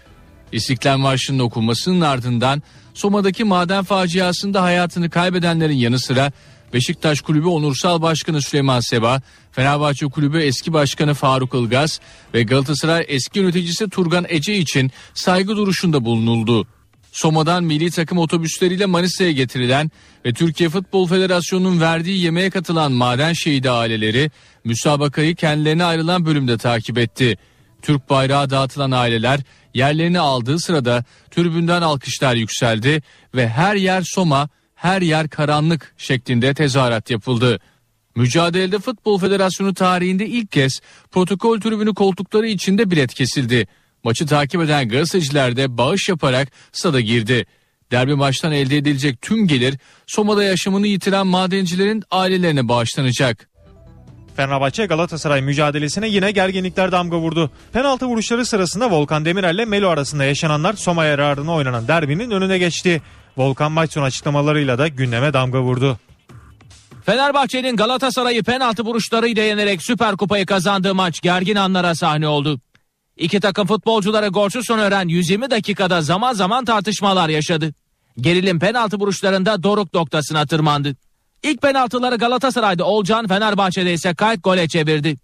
[0.52, 6.32] İstiklal Marşı'nın okunmasının ardından Soma'daki maden faciasında hayatını kaybedenlerin yanı sıra
[6.74, 12.00] Beşiktaş Kulübü Onursal Başkanı Süleyman Seba, Fenerbahçe Kulübü eski başkanı Faruk Ilgaz
[12.34, 16.68] ve Galatasaray eski yöneticisi Turgan Ece için saygı duruşunda bulunuldu.
[17.16, 19.92] Soma'dan milli takım otobüsleriyle Manisa'ya getirilen
[20.26, 24.32] ve Türkiye Futbol Federasyonu'nun verdiği yemeğe katılan maden şehidi aileleri
[24.64, 27.38] müsabakayı kendilerine ayrılan bölümde takip etti.
[27.82, 29.40] Türk bayrağı dağıtılan aileler
[29.74, 33.02] yerlerini aldığı sırada tribünden alkışlar yükseldi
[33.36, 37.60] ve her yer Soma, her yer karanlık şeklinde tezahürat yapıldı.
[38.16, 40.80] Mücadelede Futbol Federasyonu tarihinde ilk kez
[41.12, 43.68] protokol tribünü koltukları içinde bilet kesildi.
[44.06, 47.46] Maçı takip eden gazeteciler de bağış yaparak stada girdi.
[47.92, 53.50] Derbi maçtan elde edilecek tüm gelir Soma'da yaşamını yitiren madencilerin ailelerine bağışlanacak.
[54.36, 57.52] Fenerbahçe Galatasaray mücadelesine yine gerginlikler damga vurdu.
[57.74, 63.02] Penaltı vuruşları sırasında Volkan Demirel ile Melo arasında yaşananlar Soma yararına oynanan derbinin önüne geçti.
[63.38, 66.00] Volkan maç sonu açıklamalarıyla da gündeme damga vurdu.
[67.06, 72.60] Fenerbahçe'nin Galatasaray'ı penaltı vuruşlarıyla yenerek Süper Kupayı kazandığı maç gergin anlara sahne oldu.
[73.18, 77.74] İki takım futbolcuları golsüz eren 120 dakikada zaman zaman tartışmalar yaşadı.
[78.18, 80.96] Gerilim penaltı vuruşlarında doruk noktasına tırmandı.
[81.44, 85.18] İlk penaltıları Galatasaray'da Olcan, Fenerbahçe'de ise Kayk gole çevirdi.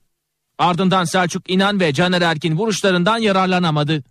[0.58, 4.04] Ardından Selçuk İnan ve Caner Erkin vuruşlarından yararlanamadı.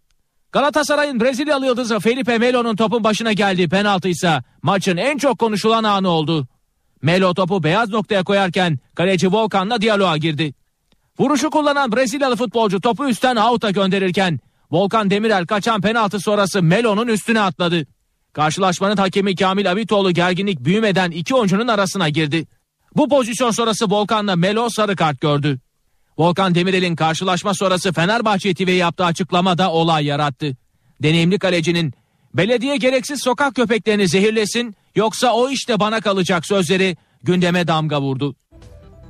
[0.52, 6.08] Galatasaray'ın Brezilyalı yıldızı Felipe Melo'nun topun başına geldiği penaltı ise maçın en çok konuşulan anı
[6.08, 6.48] oldu.
[7.02, 10.54] Melo topu beyaz noktaya koyarken kaleci Volkan'la diyaloğa girdi.
[11.20, 17.40] Vuruşu kullanan Brezilyalı futbolcu topu üstten out'a gönderirken Volkan Demirel kaçan penaltı sonrası Melo'nun üstüne
[17.40, 17.86] atladı.
[18.32, 22.46] Karşılaşmanın hakemi Kamil Abitoğlu gerginlik büyümeden iki oyuncunun arasına girdi.
[22.96, 25.60] Bu pozisyon sonrası Volkan'la Melo sarı kart gördü.
[26.18, 30.56] Volkan Demirel'in karşılaşma sonrası Fenerbahçe TV'ye yaptığı açıklama da olay yarattı.
[31.02, 31.92] Deneyimli kalecinin
[32.34, 38.36] belediye gereksiz sokak köpeklerini zehirlesin yoksa o işte bana kalacak sözleri gündeme damga vurdu.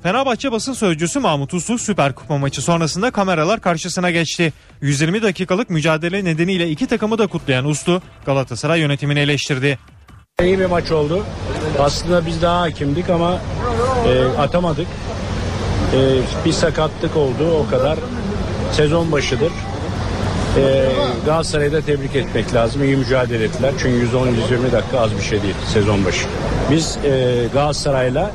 [0.02, 4.52] Fenerbahçe basın sözcüsü Mahmut Uslu Süper Kupa maçı sonrasında kameralar karşısına geçti.
[4.80, 9.78] 120 dakikalık mücadele nedeniyle iki takımı da kutlayan Uslu Galatasaray yönetimini eleştirdi.
[10.42, 11.24] İyi bir maç oldu.
[11.78, 13.38] Aslında biz daha hakimdik ama
[14.08, 14.86] e, atamadık.
[15.94, 15.98] E,
[16.44, 17.98] bir sakatlık oldu o kadar.
[18.72, 19.52] Sezon başıdır.
[20.56, 20.86] E,
[21.26, 22.84] Galatasaray'ı da tebrik etmek lazım.
[22.84, 23.72] İyi mücadele ettiler.
[23.78, 26.26] Çünkü 110-120 dakika az bir şey değil sezon başı.
[26.70, 28.30] Biz e, Galatasaray'la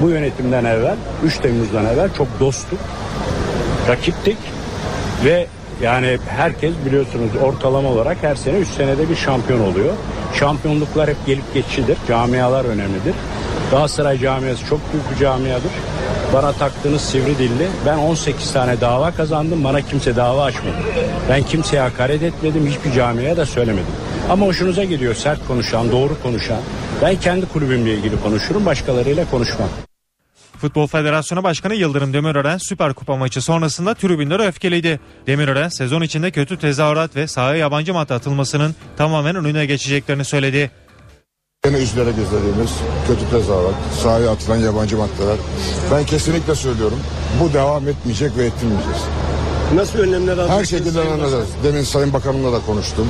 [0.00, 2.78] bu yönetimden evvel 3 Temmuz'dan evvel çok dostuk.
[3.88, 4.38] Rakiptik
[5.24, 5.46] ve
[5.82, 9.92] yani herkes biliyorsunuz ortalama olarak her sene 3 senede bir şampiyon oluyor.
[10.34, 11.98] Şampiyonluklar hep gelip geçicidir.
[12.08, 13.14] Camialar önemlidir.
[13.70, 15.70] Galatasaray camiası çok büyük bir camiadır.
[16.34, 17.68] Bana taktığınız sivri dilli.
[17.86, 19.64] Ben 18 tane dava kazandım.
[19.64, 20.76] Bana kimse dava açmadı.
[21.28, 22.66] Ben kimseye hakaret etmedim.
[22.66, 23.92] Hiçbir camiye de söylemedim.
[24.30, 26.60] Ama hoşunuza gidiyor sert konuşan, doğru konuşan.
[27.02, 28.66] Ben kendi kulübümle ilgili konuşurum.
[28.66, 29.68] Başkalarıyla konuşmam.
[30.60, 35.00] Futbol Federasyonu Başkanı Yıldırım Demirören Süper Kupa maçı sonrasında tribünleri öfkeliydi.
[35.26, 40.70] Demirören sezon içinde kötü tezahürat ve sahaya yabancı madde atılmasının tamamen önüne geçeceklerini söyledi.
[41.66, 42.70] Yine üzülerek izlediğimiz
[43.06, 45.36] kötü tezahürat, sahaya atılan yabancı maddeler.
[45.92, 47.00] Ben kesinlikle söylüyorum
[47.40, 49.00] bu devam etmeyecek ve ettirmeyeceğiz.
[49.74, 50.58] Nasıl önlemler alacak?
[50.58, 51.30] Her şekilde önlemler.
[51.64, 53.08] Demin Sayın Bakanımla da konuştum.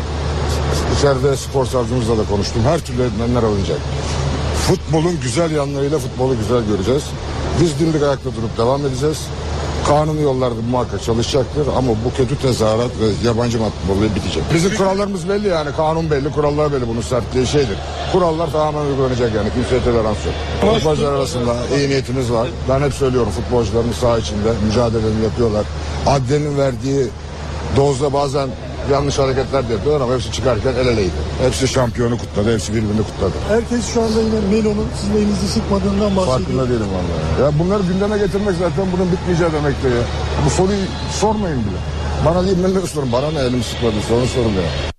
[0.98, 2.62] İçeride spor savcımızla da konuştum.
[2.64, 3.78] Her türlü önlemler alınacak.
[4.66, 7.04] Futbolun güzel yanlarıyla futbolu güzel göreceğiz.
[7.60, 9.18] Biz dimdik ayakta durup devam edeceğiz.
[9.86, 14.42] Kanuni yollarda muhakkak çalışacaktır ama bu kötü tezahürat ve yabancı madde bitecek.
[14.54, 17.78] Bizim kurallarımız belli yani kanun belli, kurallar belli bunun sertliği şeydir.
[18.12, 20.34] Kurallar tamamen uygulanacak yani kimseye tolerans yok.
[20.74, 22.48] Futbolcular arasında iyi niyetimiz var.
[22.68, 25.64] Ben hep söylüyorum futbolcularımız saha içinde mücadelelerini yapıyorlar.
[26.06, 27.06] Adlenin verdiği
[27.76, 28.48] dozda bazen
[28.90, 31.11] yanlış hareketler de yapıyorlar ama hepsi çıkarken el eleydi.
[31.42, 33.33] Hepsi şampiyonu kutladı, hepsi birbirini kutladı.
[33.48, 36.38] Herkes şu anda yine Melo'nun sizin elinizi sıkmadığından bahsediyor.
[36.38, 37.42] Farkında değilim vallahi.
[37.42, 40.03] Ya bunları gündeme getirmek zaten bunun bitmeyeceği demektir ya.
[40.46, 40.79] Bu soruyu
[41.20, 41.79] sormayın bile.
[42.26, 43.12] Bana değil Melo'yu sorun.
[43.12, 44.90] Bana ne elim sıkmadı sorun sorun ya.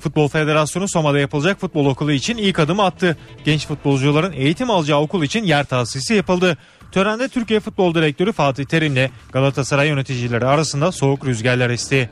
[0.00, 3.16] Futbol Federasyonu Soma'da yapılacak futbol okulu için ilk adımı attı.
[3.44, 6.56] Genç futbolcuların eğitim alacağı okul için yer tahsisi yapıldı.
[6.92, 12.10] Törende Türkiye Futbol Direktörü Fatih Terim'le Galatasaray yöneticileri arasında soğuk rüzgarlar esti.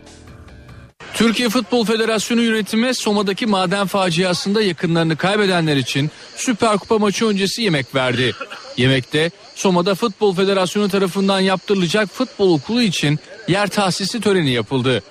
[1.15, 7.95] Türkiye Futbol Federasyonu yönetimi Soma'daki maden faciasında yakınlarını kaybedenler için Süper Kupa maçı öncesi yemek
[7.95, 8.33] verdi.
[8.77, 15.03] Yemekte Soma'da Futbol Federasyonu tarafından yaptırılacak futbol okulu için yer tahsisi töreni yapıldı.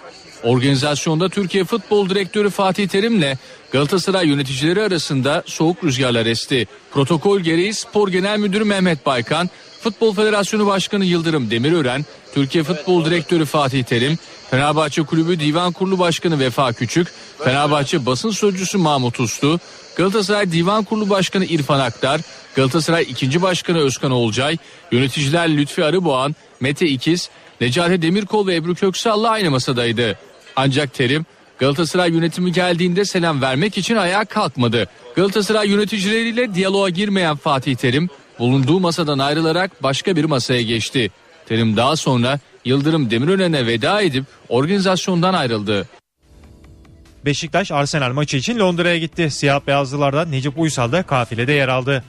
[0.44, 3.34] Organizasyonda Türkiye Futbol Direktörü Fatih Terim'le
[3.72, 6.68] Galatasaray yöneticileri arasında soğuk rüzgarlar esti.
[6.92, 9.50] Protokol gereği Spor Genel Müdürü Mehmet Baykan,
[9.82, 14.18] Futbol Federasyonu Başkanı Yıldırım Demirören, Türkiye Futbol Direktörü Fatih Terim,
[14.52, 17.08] Fenerbahçe Kulübü Divan Kurulu Başkanı Vefa Küçük,
[17.44, 19.60] Fenerbahçe Basın Sözcüsü Mahmut Uslu,
[19.96, 22.22] Galatasaray Divan Kurulu Başkanı İrfan Aktar,
[22.56, 23.42] Galatasaray 2.
[23.42, 24.58] Başkanı Özkan Olcay,
[24.92, 27.30] yöneticiler Lütfi Arıboğan, Mete İkiz,
[27.62, 30.18] Necati Demirkol ve Ebru Köksal'la aynı masadaydı.
[30.56, 31.26] Ancak Terim
[31.60, 34.88] Galatasaray yönetimi geldiğinde selam vermek için ayağa kalkmadı.
[35.16, 38.10] Galatasaray yöneticileriyle diyaloğa girmeyen Fatih Terim
[38.40, 41.12] bulunduğu masadan ayrılarak başka bir masaya geçti.
[41.46, 45.88] Terim daha sonra Yıldırım Demirören'e veda edip organizasyondan ayrıldı.
[47.26, 49.32] Beşiktaş Arsenal maçı için Londra'ya gitti.
[49.32, 52.04] Siyah beyazlılarda Necip Uysal da kafilede yer aldı.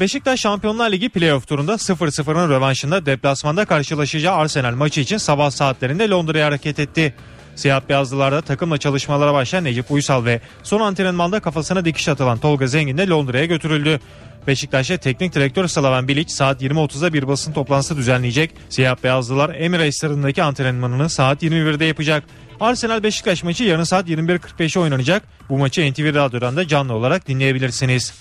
[0.00, 6.46] Beşiktaş Şampiyonlar Ligi playoff turunda 0-0'ın rövanşında deplasmanda karşılaşacağı Arsenal maçı için sabah saatlerinde Londra'ya
[6.46, 7.14] hareket etti.
[7.56, 12.98] Siyah beyazlılarda takımla çalışmalara başlayan Necip Uysal ve son antrenmanda kafasına dikiş atılan Tolga Zengin
[12.98, 14.00] de Londra'ya götürüldü.
[14.48, 18.50] Beşiktaş'ta teknik direktör Slaven Bilic saat 20.30'da bir basın toplantısı düzenleyecek.
[18.68, 22.24] Siyah beyazlılar Emirates stadındaki antrenmanını saat 21'de yapacak.
[22.60, 25.22] Arsenal Beşiktaş maçı yarın saat 21.45'e oynanacak.
[25.48, 28.14] Bu maçı NTV Radyo'dan da canlı olarak dinleyebilirsiniz.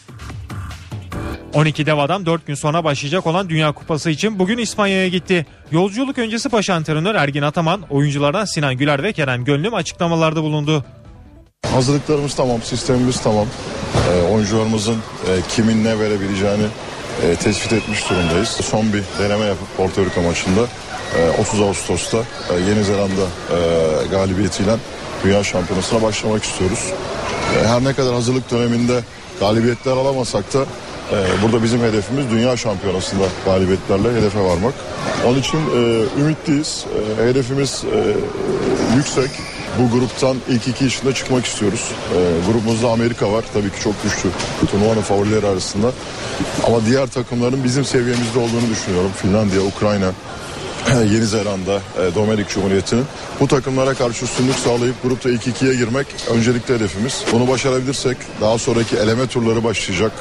[1.53, 5.45] 12 dev adam 4 gün sonra başlayacak olan Dünya Kupası için bugün İspanya'ya gitti.
[5.71, 10.85] Yolculuk öncesi baş antrenör Ergin Ataman, oyunculardan Sinan Güler ve Kerem Gönlüm açıklamalarda bulundu.
[11.77, 13.45] Hazırlıklarımız tamam, sistemimiz tamam.
[13.95, 16.67] Ee, oyuncularımızın e, kimin ne verebileceğini
[17.23, 18.49] e, tespit etmiş durumdayız.
[18.49, 20.61] Son bir deneme yapıp Porto Rico maçında
[21.17, 23.57] e, 30 Ağustos'ta e, Yeni Zelanda e,
[24.11, 24.75] galibiyetiyle
[25.23, 26.93] Dünya Şampiyonası'na başlamak istiyoruz.
[27.55, 29.03] E, her ne kadar hazırlık döneminde
[29.39, 34.73] galibiyetler alamasak da e, burada bizim hedefimiz Dünya Şampiyonası'nda galibiyetlerle hedefe varmak.
[35.27, 36.85] Onun için e, ümitliyiz.
[37.19, 38.15] E, hedefimiz e,
[38.95, 39.31] yüksek.
[39.79, 41.91] Bu gruptan ilk iki içinde çıkmak istiyoruz.
[42.13, 42.17] E,
[42.51, 43.45] grubumuzda Amerika var.
[43.53, 44.29] Tabii ki çok güçlü.
[44.71, 45.91] Turnuvanın favorileri arasında.
[46.67, 49.11] Ama diğer takımların bizim seviyemizde olduğunu düşünüyorum.
[49.15, 50.11] Finlandiya, Ukrayna,
[51.13, 53.05] Yeni Zelanda, e, Dominik Cumhuriyeti'nin
[53.39, 57.23] bu takımlara karşı üstünlük sağlayıp grupta ilk ikiye girmek öncelikli hedefimiz.
[57.31, 60.11] Bunu başarabilirsek daha sonraki eleme turları başlayacak.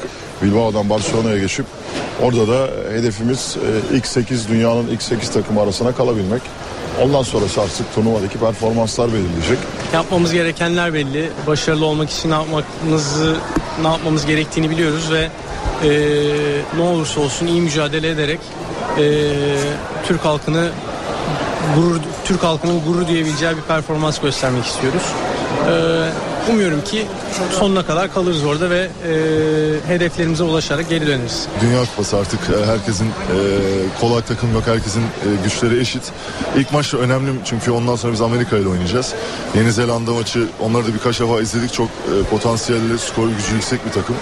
[0.41, 1.65] Bilbao'dan Barcelona'ya geçip
[2.23, 3.57] orada da hedefimiz
[3.91, 6.41] e, ilk 8 dünyanın ilk 8 takımı arasına kalabilmek.
[7.03, 9.57] Ondan sonrası artık turnuvadaki performanslar belirleyecek.
[9.93, 11.29] Yapmamız gerekenler belli.
[11.47, 13.35] Başarılı olmak için ne yapmamızı
[13.81, 15.29] ne yapmamız gerektiğini biliyoruz ve
[15.83, 15.89] e,
[16.77, 18.39] ne olursa olsun iyi mücadele ederek
[18.97, 19.03] e,
[20.07, 20.69] Türk halkını
[21.75, 25.03] gurur Türk halkının gurur duyabileceği bir performans göstermek istiyoruz.
[25.67, 25.73] E,
[26.49, 27.05] umuyorum ki
[27.59, 29.13] sonuna kadar kalırız orada ve e,
[29.87, 31.47] hedeflerimize ulaşarak geri döneriz.
[31.61, 33.39] Dünya Kupası artık e, herkesin e,
[34.01, 34.63] kolay takım yok.
[34.65, 36.11] Herkesin e, güçleri eşit.
[36.57, 39.13] İlk maç önemli çünkü ondan sonra biz Amerika ile oynayacağız.
[39.55, 41.73] Yeni Zelanda maçı onları da birkaç defa izledik.
[41.73, 44.15] Çok e, potansiyelli, skor gücü yüksek bir takım.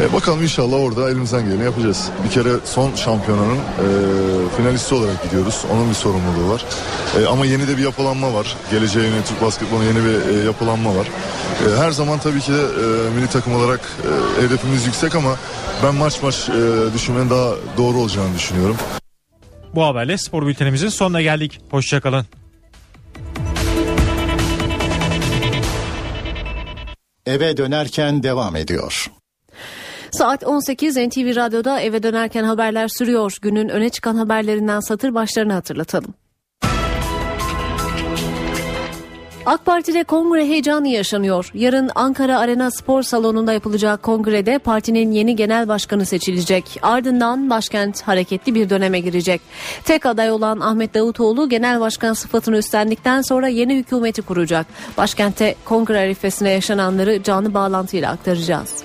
[0.00, 2.08] E, bakalım inşallah orada elimizden geleni yapacağız.
[2.24, 3.86] Bir kere son şampiyonanın e,
[4.56, 5.64] finalisti olarak gidiyoruz.
[5.72, 6.64] Onun bir sorumluluğu var.
[7.20, 8.56] E, ama yeni de bir yapılanma var.
[8.70, 11.06] Geleceğe yönelik Türk basketboluna yeni bir e, yapılanma var.
[11.64, 13.80] E, her zaman tabii ki de e, milli takım olarak
[14.38, 15.36] e, hedefimiz yüksek ama
[15.82, 18.76] ben maç maç e, düşünmenin daha doğru olacağını düşünüyorum.
[19.74, 21.60] Bu haberle spor bültenimizin sonuna geldik.
[21.70, 22.26] Hoşçakalın.
[27.26, 29.10] Eve dönerken devam ediyor.
[30.10, 33.32] Saat 18 NTV Radyo'da eve dönerken haberler sürüyor.
[33.42, 36.14] Günün öne çıkan haberlerinden satır başlarını hatırlatalım.
[39.46, 41.50] AK Parti'de kongre heyecanı yaşanıyor.
[41.54, 46.78] Yarın Ankara Arena Spor Salonu'nda yapılacak kongrede partinin yeni genel başkanı seçilecek.
[46.82, 49.40] Ardından başkent hareketli bir döneme girecek.
[49.84, 54.66] Tek aday olan Ahmet Davutoğlu genel başkan sıfatını üstlendikten sonra yeni hükümeti kuracak.
[54.96, 58.84] Başkentte kongre arifesine yaşananları canlı bağlantıyla aktaracağız.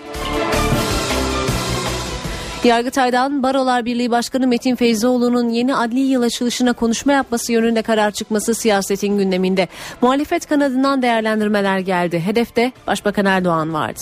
[2.64, 8.56] Yargıtay'dan Barolar Birliği Başkanı Metin Feyzoğlu'nun yeni adli yıl açılışına konuşma yapması yönünde karar çıkması
[8.56, 9.68] siyasetin gündeminde.
[10.02, 12.20] Muhalefet kanadından değerlendirmeler geldi.
[12.20, 14.00] Hedefte Başbakan Erdoğan vardı.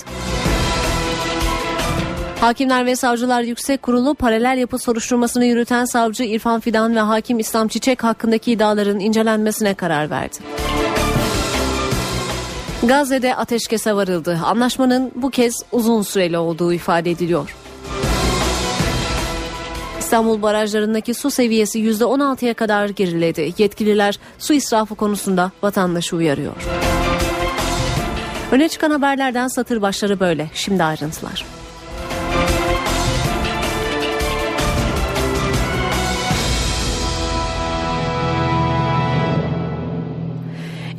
[2.41, 7.67] Hakimler ve Savcılar Yüksek Kurulu paralel yapı soruşturmasını yürüten savcı İrfan Fidan ve hakim İslam
[7.67, 10.37] Çiçek hakkındaki iddiaların incelenmesine karar verdi.
[12.83, 14.39] Gazze'de ateşkese varıldı.
[14.45, 17.55] Anlaşmanın bu kez uzun süreli olduğu ifade ediliyor.
[20.09, 23.53] İstanbul barajlarındaki su seviyesi %16'ya kadar geriledi.
[23.57, 26.53] Yetkililer su israfı konusunda vatandaşı uyarıyor.
[28.51, 30.49] Öne çıkan haberlerden satır başları böyle.
[30.53, 31.45] Şimdi ayrıntılar.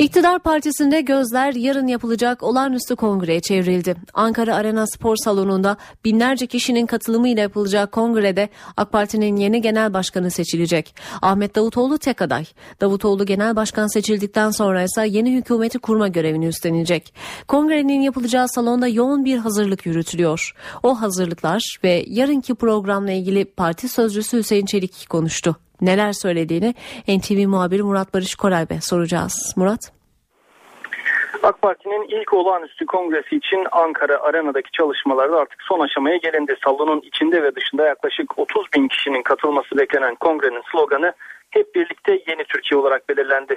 [0.00, 3.96] İktidar Partisi'nde gözler yarın yapılacak olağanüstü kongreye çevrildi.
[4.14, 10.94] Ankara Arena Spor Salonu'nda binlerce kişinin katılımıyla yapılacak kongrede AK Parti'nin yeni genel başkanı seçilecek.
[11.22, 12.44] Ahmet Davutoğlu tek aday.
[12.80, 17.14] Davutoğlu genel başkan seçildikten sonra ise yeni hükümeti kurma görevini üstlenecek.
[17.48, 20.54] Kongrenin yapılacağı salonda yoğun bir hazırlık yürütülüyor.
[20.82, 26.74] O hazırlıklar ve yarınki programla ilgili parti sözcüsü Hüseyin Çelik konuştu neler söylediğini
[27.08, 29.54] NTV muhabiri Murat Barış Koraybe soracağız.
[29.56, 29.92] Murat.
[31.42, 36.56] AK Parti'nin ilk olağanüstü kongresi için Ankara Arena'daki çalışmalarda artık son aşamaya gelindi.
[36.64, 41.12] Salonun içinde ve dışında yaklaşık 30 bin kişinin katılması beklenen kongrenin sloganı
[41.50, 43.56] hep birlikte yeni Türkiye olarak belirlendi.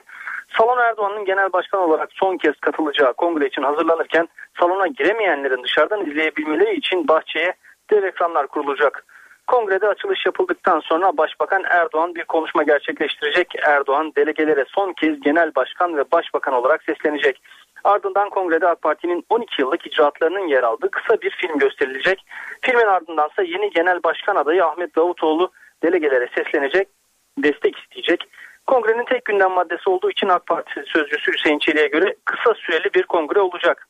[0.57, 4.27] Salon Erdoğan'ın genel başkan olarak son kez katılacağı kongre için hazırlanırken
[4.59, 7.53] salona giremeyenlerin dışarıdan izleyebilmeleri için bahçeye
[7.91, 9.05] dev ekranlar kurulacak.
[9.47, 13.53] Kongrede açılış yapıldıktan sonra Başbakan Erdoğan bir konuşma gerçekleştirecek.
[13.67, 17.41] Erdoğan delegelere son kez genel başkan ve başbakan olarak seslenecek.
[17.83, 22.25] Ardından kongrede AK Parti'nin 12 yıllık icraatlarının yer aldığı kısa bir film gösterilecek.
[22.61, 25.51] Filmin ardındansa yeni genel başkan adayı Ahmet Davutoğlu
[25.83, 26.87] delegelere seslenecek,
[27.37, 28.29] destek isteyecek.
[28.67, 33.03] Kongrenin tek gündem maddesi olduğu için AK Parti sözcüsü Hüseyin Çelik'e göre kısa süreli bir
[33.03, 33.87] kongre olacak.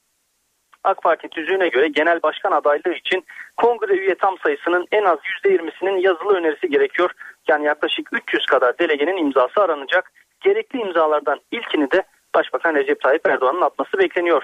[0.84, 3.26] AK Parti tüzüğüne göre genel başkan adaylığı için
[3.58, 7.12] kongre üye tam sayısının en az %20'sinin yazılı önerisi gerekiyor.
[7.48, 10.12] Yani yaklaşık 300 kadar delegenin imzası aranacak.
[10.42, 12.04] Gerekli imzalardan ilkini de
[12.36, 14.44] Başbakan Recep Tayyip Erdoğan'ın atması bekleniyor.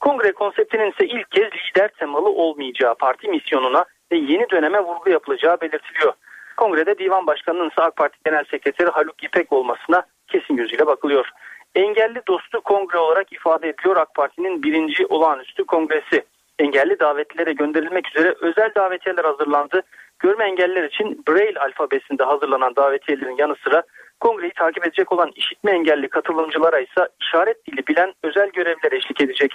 [0.00, 5.60] Kongre konseptinin ise ilk kez lider temalı olmayacağı parti misyonuna ve yeni döneme vurgu yapılacağı
[5.60, 6.12] belirtiliyor.
[6.56, 11.30] Kongrede divan başkanının ise AK Parti Genel Sekreteri Haluk İpek olmasına kesin gözüyle bakılıyor.
[11.78, 16.24] Engelli dostu kongre olarak ifade ediliyor AK Parti'nin birinci olağanüstü kongresi.
[16.58, 19.82] Engelli davetlilere gönderilmek üzere özel davetiyeler hazırlandı.
[20.18, 23.82] Görme engelliler için Braille alfabesinde hazırlanan davetiyelerin yanı sıra
[24.20, 29.52] kongreyi takip edecek olan işitme engelli katılımcılara ise işaret dili bilen özel görevler eşlik edecek.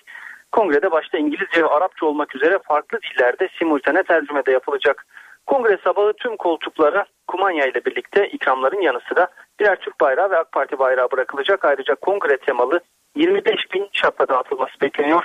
[0.51, 5.05] Kongrede başta İngilizce ve Arapça olmak üzere farklı dillerde simultane tercüme de yapılacak.
[5.45, 9.27] Kongre sabahı tüm koltuklara kumanya ile birlikte ikramların yanı sıra
[9.59, 11.65] birer Türk bayrağı ve AK Parti bayrağı bırakılacak.
[11.65, 12.79] Ayrıca kongre temalı
[13.15, 15.23] 25 bin şapka dağıtılması bekleniyor.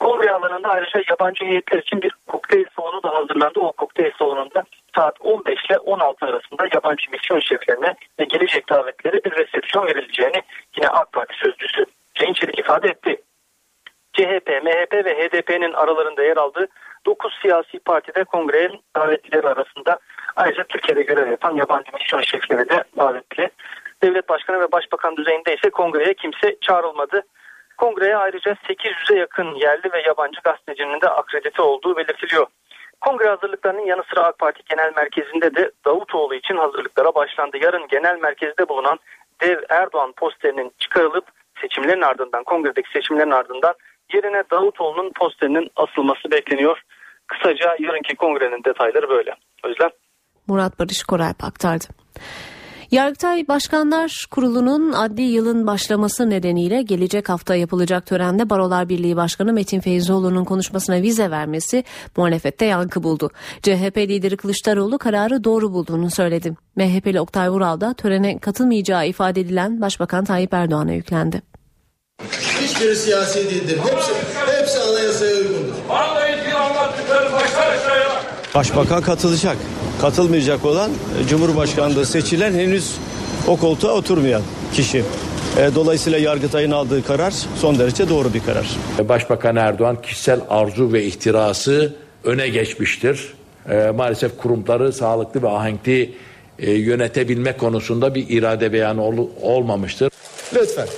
[0.00, 3.60] Kongre alanında ayrıca yabancı heyetler için bir kokteyl salonu da hazırlandı.
[3.60, 4.64] O kokteyl salonunda
[4.96, 10.42] saat 15 ile 16 arasında yabancı misyon şeflerine ve gelecek davetlere bir resepsiyon verileceğini
[10.76, 13.22] yine AK Parti sözcüsü Çelik ifade etti.
[14.12, 16.66] CHP, MHP ve HDP'nin aralarında yer aldığı
[17.06, 19.98] 9 siyasi partide kongrenin davetlileri arasında
[20.38, 23.50] ayrıca Türkiye'de görev yapan yabancı misyon şefleri de davetli.
[24.02, 27.22] Devlet Başkanı ve Başbakan düzeyinde ise kongreye kimse çağrılmadı.
[27.76, 32.46] Kongreye ayrıca 800'e yakın yerli ve yabancı gazetecinin de akredite olduğu belirtiliyor.
[33.00, 37.56] Kongre hazırlıklarının yanı sıra AK Parti Genel Merkezi'nde de Davutoğlu için hazırlıklara başlandı.
[37.62, 38.98] Yarın genel merkezde bulunan
[39.40, 41.24] Dev Erdoğan posterinin çıkarılıp
[41.60, 43.74] seçimlerin ardından kongredeki seçimlerin ardından
[44.12, 46.82] yerine Davutoğlu'nun posterinin asılması bekleniyor.
[47.26, 49.34] Kısaca yarınki kongrenin detayları böyle.
[49.64, 49.90] Özlem.
[50.48, 51.84] Murat Barış Koralp aktardı.
[52.90, 59.80] Yargıtay Başkanlar Kurulu'nun adli yılın başlaması nedeniyle gelecek hafta yapılacak törende Barolar Birliği Başkanı Metin
[59.80, 61.84] Feyzoğlu'nun konuşmasına vize vermesi
[62.16, 63.30] muhalefette yankı buldu.
[63.62, 66.54] CHP lideri Kılıçdaroğlu kararı doğru bulduğunu söyledi.
[66.76, 71.42] MHP'li Oktay Vural da törene katılmayacağı ifade edilen Başbakan Tayyip Erdoğan'a yüklendi.
[72.62, 73.78] Hiçbiri siyasi değildir.
[73.90, 74.12] Hepsi,
[74.58, 75.74] hepsi anayasaya uygundur.
[78.54, 79.56] Başbakan katılacak.
[80.00, 80.90] Katılmayacak olan
[81.28, 82.94] Cumhurbaşkanlığı seçilen henüz
[83.46, 84.42] o koltuğa oturmayan
[84.74, 85.04] kişi.
[85.58, 88.76] E, dolayısıyla Yargıtay'ın aldığı karar son derece doğru bir karar.
[89.08, 91.94] Başbakan Erdoğan kişisel arzu ve ihtirası
[92.24, 93.34] öne geçmiştir.
[93.70, 96.14] E, maalesef kurumları sağlıklı ve ahenkli
[96.58, 100.10] e, yönetebilme konusunda bir irade beyanı ol, olmamıştır.
[100.54, 100.88] Lütfen.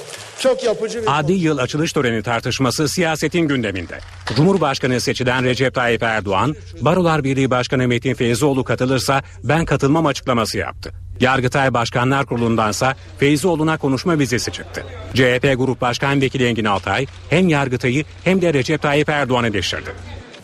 [0.41, 1.18] Çok yapıcı bir...
[1.18, 3.99] Adi yıl açılış töreni tartışması siyasetin gündeminde.
[4.36, 10.93] Cumhurbaşkanı seçilen Recep Tayyip Erdoğan, Barolar Birliği Başkanı Metin Feyzoğlu katılırsa ben katılmam açıklaması yaptı.
[11.20, 14.84] Yargıtay Başkanlar Kurulu'ndansa Feyzoğlu'na konuşma vizesi çıktı.
[15.14, 19.91] CHP Grup Başkan Vekili Engin Altay hem Yargıtay'ı hem de Recep Tayyip Erdoğan'ı eleştirdi.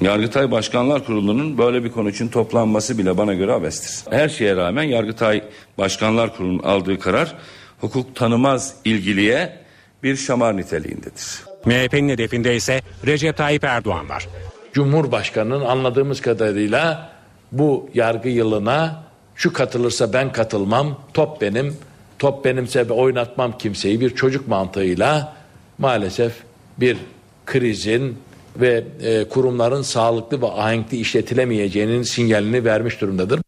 [0.00, 4.12] Yargıtay Başkanlar Kurulu'nun böyle bir konu için toplanması bile bana göre abestir.
[4.12, 5.42] Her şeye rağmen Yargıtay
[5.78, 7.34] Başkanlar Kurulu'nun aldığı karar
[7.80, 9.65] hukuk tanımaz ilgiliye
[10.02, 11.44] bir şamar niteliğindedir.
[11.64, 14.28] MHP'nin hedefinde ise Recep Tayyip Erdoğan var.
[14.72, 17.10] Cumhurbaşkanının anladığımız kadarıyla
[17.52, 19.02] bu yargı yılına
[19.34, 21.76] şu katılırsa ben katılmam, top benim,
[22.18, 25.36] top benimse oynatmam kimseyi bir çocuk mantığıyla
[25.78, 26.32] maalesef
[26.78, 26.96] bir
[27.46, 28.18] krizin
[28.56, 33.40] ve e, kurumların sağlıklı ve ahenkli işletilemeyeceğinin sinyalini vermiş durumdadır.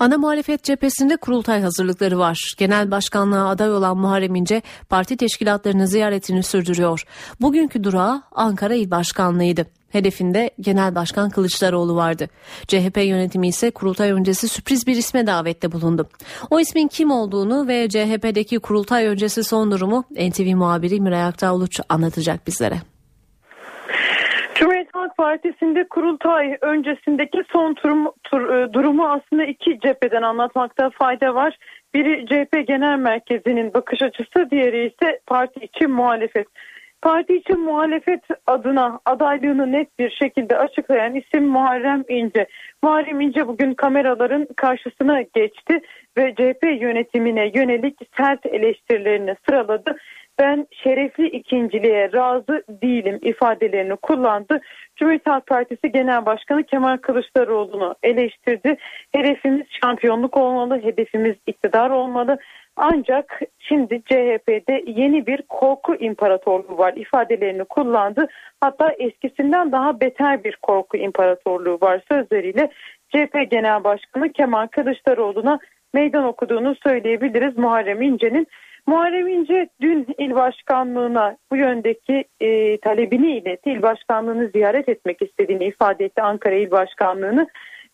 [0.00, 2.54] Ana muhalefet cephesinde kurultay hazırlıkları var.
[2.58, 7.04] Genel başkanlığa aday olan Muharrem İnce parti teşkilatlarını ziyaretini sürdürüyor.
[7.40, 9.66] Bugünkü durağı Ankara İl Başkanlığı'ydı.
[9.88, 12.28] Hedefinde Genel Başkan Kılıçdaroğlu vardı.
[12.66, 16.08] CHP yönetimi ise kurultay öncesi sürpriz bir isme davette bulundu.
[16.50, 21.80] O ismin kim olduğunu ve CHP'deki kurultay öncesi son durumu NTV muhabiri Miray Aktağ Uluç
[21.88, 22.82] anlatacak bizlere.
[24.58, 31.34] Cumhuriyet Halk Partisi'nde kurultay öncesindeki son turum, tur, e, durumu aslında iki cepheden anlatmakta fayda
[31.34, 31.58] var.
[31.94, 36.46] Biri CHP Genel Merkezi'nin bakış açısı, diğeri ise parti için muhalefet.
[37.02, 42.46] Parti için muhalefet adına adaylığını net bir şekilde açıklayan isim Muharrem İnce.
[42.82, 45.80] Muharrem İnce bugün kameraların karşısına geçti
[46.16, 49.96] ve CHP yönetimine yönelik sert eleştirilerini sıraladı
[50.38, 54.60] ben şerefli ikinciliğe razı değilim ifadelerini kullandı.
[54.96, 58.76] Cumhuriyet Halk Partisi Genel Başkanı Kemal Kılıçdaroğlu'nu eleştirdi.
[59.12, 62.38] Hedefimiz şampiyonluk olmalı, hedefimiz iktidar olmalı.
[62.76, 68.26] Ancak şimdi CHP'de yeni bir korku imparatorluğu var ifadelerini kullandı.
[68.60, 72.70] Hatta eskisinden daha beter bir korku imparatorluğu var sözleriyle
[73.08, 75.58] CHP Genel Başkanı Kemal Kılıçdaroğlu'na
[75.94, 78.46] meydan okuduğunu söyleyebiliriz Muharrem İnce'nin.
[78.88, 83.70] Muharrem İnce dün il başkanlığına bu yöndeki e, talebini iletti.
[83.70, 87.46] İl başkanlığını ziyaret etmek istediğini ifade etti Ankara İl Başkanlığı'nı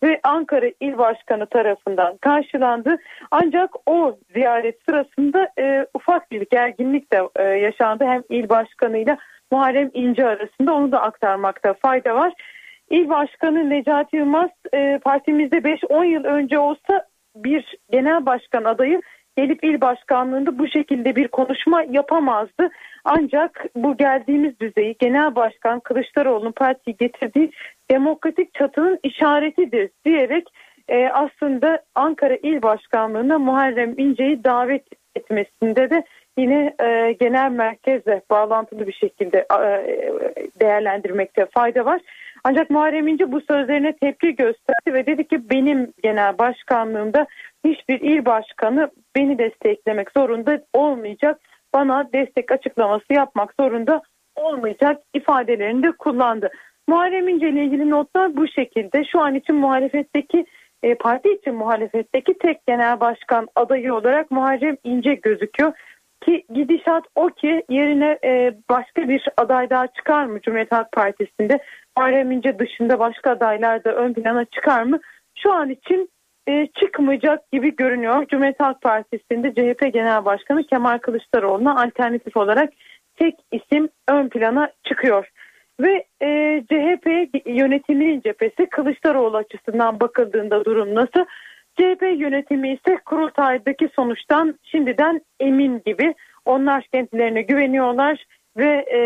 [0.03, 2.97] ve Ankara İl Başkanı tarafından karşılandı.
[3.31, 9.17] Ancak o ziyaret sırasında e, ufak bir gerginlik de e, yaşandı hem il başkanıyla
[9.51, 12.33] Muharrem İnce arasında onu da aktarmakta fayda var.
[12.89, 19.01] İl Başkanı Necati Yılmaz e, partimizde 5-10 yıl önce olsa bir genel başkan adayı
[19.37, 22.69] gelip il başkanlığında bu şekilde bir konuşma yapamazdı.
[23.03, 27.51] Ancak bu geldiğimiz düzeyi genel başkan Kılıçdaroğlu'nun partiyi getirdiği
[27.91, 30.47] demokratik çatının işaretidir diyerek
[30.89, 34.83] e, aslında Ankara İl Başkanlığı'na Muharrem İnce'yi davet
[35.15, 36.03] etmesinde de
[36.37, 39.85] yine e, genel merkezle bağlantılı bir şekilde e,
[40.59, 42.01] değerlendirmekte fayda var.
[42.47, 47.27] Ancak Muharrem İnce bu sözlerine tepki gösterdi ve dedi ki benim genel başkanlığımda
[47.65, 51.39] hiçbir il başkanı beni desteklemek zorunda olmayacak.
[51.73, 54.01] Bana destek açıklaması yapmak zorunda
[54.35, 56.49] olmayacak ifadelerini de kullandı.
[56.87, 59.03] Muharrem İnce ile ilgili notlar bu şekilde.
[59.05, 60.45] Şu an için muhalefetteki
[60.83, 65.73] e, parti için muhalefetteki tek genel başkan adayı olarak Muharrem İnce gözüküyor.
[66.25, 71.59] Ki gidişat o ki yerine e, başka bir aday daha çıkar mı Cumhuriyet Halk Partisi'nde?
[71.97, 74.99] Muharrem İnce dışında başka adaylar da ön plana çıkar mı?
[75.35, 76.09] Şu an için
[76.47, 78.27] e, çıkmayacak gibi görünüyor.
[78.27, 82.73] Cumhuriyet Halk Partisi'nde CHP Genel Başkanı Kemal Kılıçdaroğlu'na alternatif olarak
[83.15, 85.29] tek isim ön plana çıkıyor.
[85.79, 87.07] Ve e, CHP
[87.45, 91.25] yönetiminin cephesi Kılıçdaroğlu açısından bakıldığında durum nasıl?
[91.77, 96.13] CHP yönetimi ise kurultaydaki sonuçtan şimdiden emin gibi.
[96.45, 98.25] Onlar kendilerine güveniyorlar
[98.57, 98.99] ve e,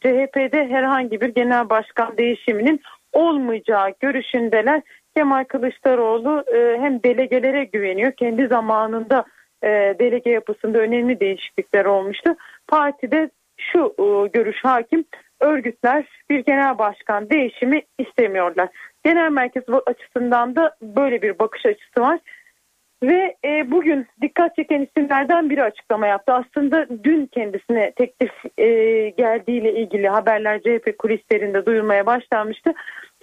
[0.00, 2.80] CHP'de herhangi bir genel başkan değişiminin
[3.12, 4.82] olmayacağı görüşündeler.
[5.16, 8.12] Kemal Kılıçdaroğlu e, hem delegelere güveniyor.
[8.12, 9.24] Kendi zamanında
[9.62, 12.36] e, delege yapısında önemli değişiklikler olmuştu.
[12.68, 15.04] Partide şu e, görüş hakim
[15.40, 18.68] örgütler bir genel başkan değişimi istemiyorlar.
[19.04, 22.20] Genel merkez açısından da böyle bir bakış açısı var.
[23.02, 26.32] Ve e, bugün dikkat çeken isimlerden biri açıklama yaptı.
[26.32, 28.68] Aslında dün kendisine teklif e,
[29.08, 32.74] geldiğiyle ilgili haberler CHP kulislerinde duyulmaya başlanmıştı.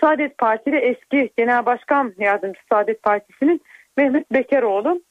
[0.02, 3.62] Saadet Partili eski Genel Başkan Yardımcısı Saadet Partisi'nin
[3.98, 5.02] Mehmet Bekeroğlu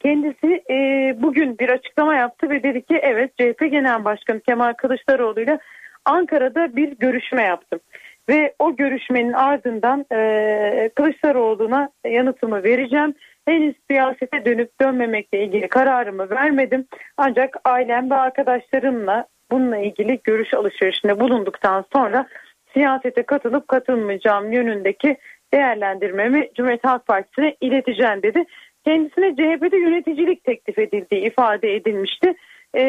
[0.00, 0.76] kendisi e,
[1.22, 5.58] bugün bir açıklama yaptı ve dedi ki evet CHP Genel Başkanı Kemal Kılıçdaroğlu ile
[6.04, 7.80] Ankara'da bir görüşme yaptım.
[8.28, 13.14] Ve o görüşmenin ardından e, Kılıçdaroğlu'na yanıtımı vereceğim.
[13.46, 16.86] Henüz siyasete dönüp dönmemekle ilgili kararımı vermedim.
[17.16, 22.26] Ancak ailem ve arkadaşlarımla bununla ilgili görüş alışverişinde bulunduktan sonra
[22.72, 25.16] siyasete katılıp katılmayacağım yönündeki
[25.54, 28.44] değerlendirmemi Cumhuriyet Halk Partisi'ne ileteceğim dedi.
[28.84, 32.34] Kendisine CHP'de yöneticilik teklif edildiği ifade edilmişti.
[32.76, 32.82] E,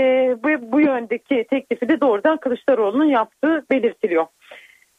[0.43, 4.25] bu, bu yöndeki teklifi de doğrudan Kılıçdaroğlu'nun yaptığı belirtiliyor.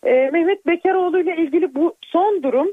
[0.05, 2.69] E, Mehmet Bekaroğlu ile ilgili bu son durum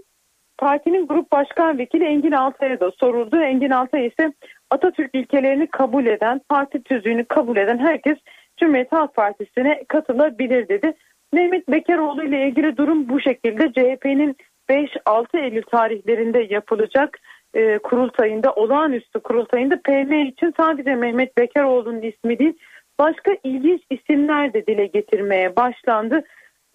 [0.58, 3.38] partinin grup başkan vekili Engin Altay'a da soruldu.
[3.42, 4.34] Engin Altay ise
[4.70, 8.18] Atatürk ilkelerini kabul eden, parti tüzüğünü kabul eden herkes
[8.58, 10.94] Cumhuriyet Halk Partisi'ne katılabilir dedi.
[11.34, 13.74] Mehmet Bekaroğlu ile ilgili durum bu şekilde.
[13.74, 14.36] CHP'nin
[14.70, 17.20] 5-6 Eylül tarihlerinde yapılacak
[17.54, 22.54] e, kurultayında, olağanüstü kurultayında PM için sadece Mehmet Bekaroğlu'nun ismi değil,
[23.00, 26.24] başka ilginç isimler de dile getirmeye başlandı.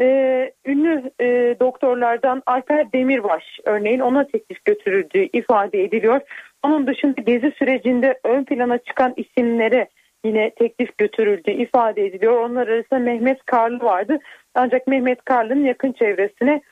[0.03, 6.20] Ee, ünlü e, doktorlardan Alper Demirbaş örneğin ona teklif götürüldüğü ifade ediliyor.
[6.62, 9.88] Onun dışında gezi sürecinde ön plana çıkan isimlere
[10.24, 12.40] yine teklif götürüldüğü ifade ediliyor.
[12.40, 14.18] Onlar arasında Mehmet Karlı vardı.
[14.55, 16.62] Ancak Mehmet Karlı'nın yakın çevresine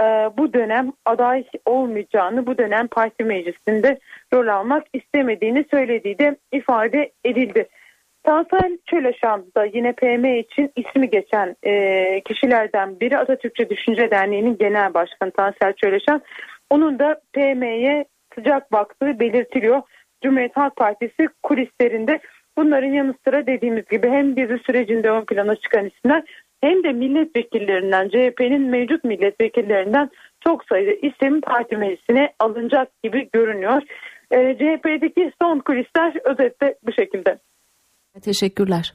[0.00, 0.04] e,
[0.38, 3.98] bu dönem aday olmayacağını, bu dönem parti meclisinde
[4.34, 7.68] rol almak istemediğini söylediği de ifade edildi.
[8.26, 14.94] Tansel Çöleşan da yine PM için ismi geçen e, kişilerden biri Atatürkçü Düşünce Derneği'nin genel
[14.94, 16.22] başkanı Tansel Çöleşan.
[16.70, 18.04] Onun da PM'ye
[18.34, 19.82] sıcak baktığı belirtiliyor.
[20.22, 22.20] Cumhuriyet Halk Partisi kulislerinde
[22.58, 26.22] bunların yanı sıra dediğimiz gibi hem gezi sürecinde ön plana çıkan isimler
[26.60, 30.10] hem de milletvekillerinden CHP'nin mevcut milletvekillerinden
[30.44, 33.82] çok sayıda isim parti meclisine alınacak gibi görünüyor.
[34.30, 37.38] E, CHP'deki son kulisler özetle bu şekilde.
[38.22, 38.94] Teşekkürler.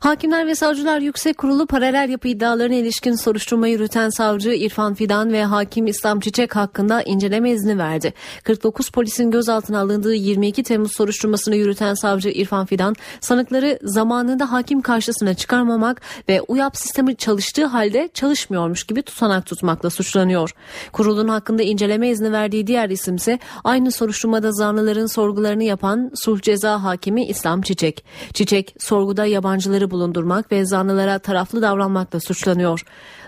[0.00, 5.44] Hakimler ve Savcılar Yüksek Kurulu paralel yapı iddialarına ilişkin soruşturma yürüten savcı İrfan Fidan ve
[5.44, 8.14] hakim İslam Çiçek hakkında inceleme izni verdi.
[8.42, 15.34] 49 polisin gözaltına alındığı 22 Temmuz soruşturmasını yürüten savcı İrfan Fidan sanıkları zamanında hakim karşısına
[15.34, 20.50] çıkarmamak ve UYAP sistemi çalıştığı halde çalışmıyormuş gibi tutanak tutmakla suçlanıyor.
[20.92, 27.26] Kurulun hakkında inceleme izni verdiği diğer isimse aynı soruşturmada zanlıların sorgularını yapan sulh ceza hakimi
[27.26, 28.04] İslam Çiçek.
[28.34, 32.84] Çiçek sorguda yabancıları bulundurmak ve zanlılara taraflı davranmakla suçlanıyor.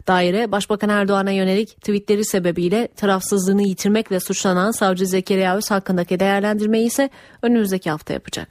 [0.06, 7.11] Daire Başbakan Erdoğan'a yönelik tweetleri sebebiyle tarafsızlığını yitirmekle suçlanan savcı Zekeriya Öz hakkındaki değerlendirmeyi ise
[7.42, 8.48] önümüzdeki hafta yapacak.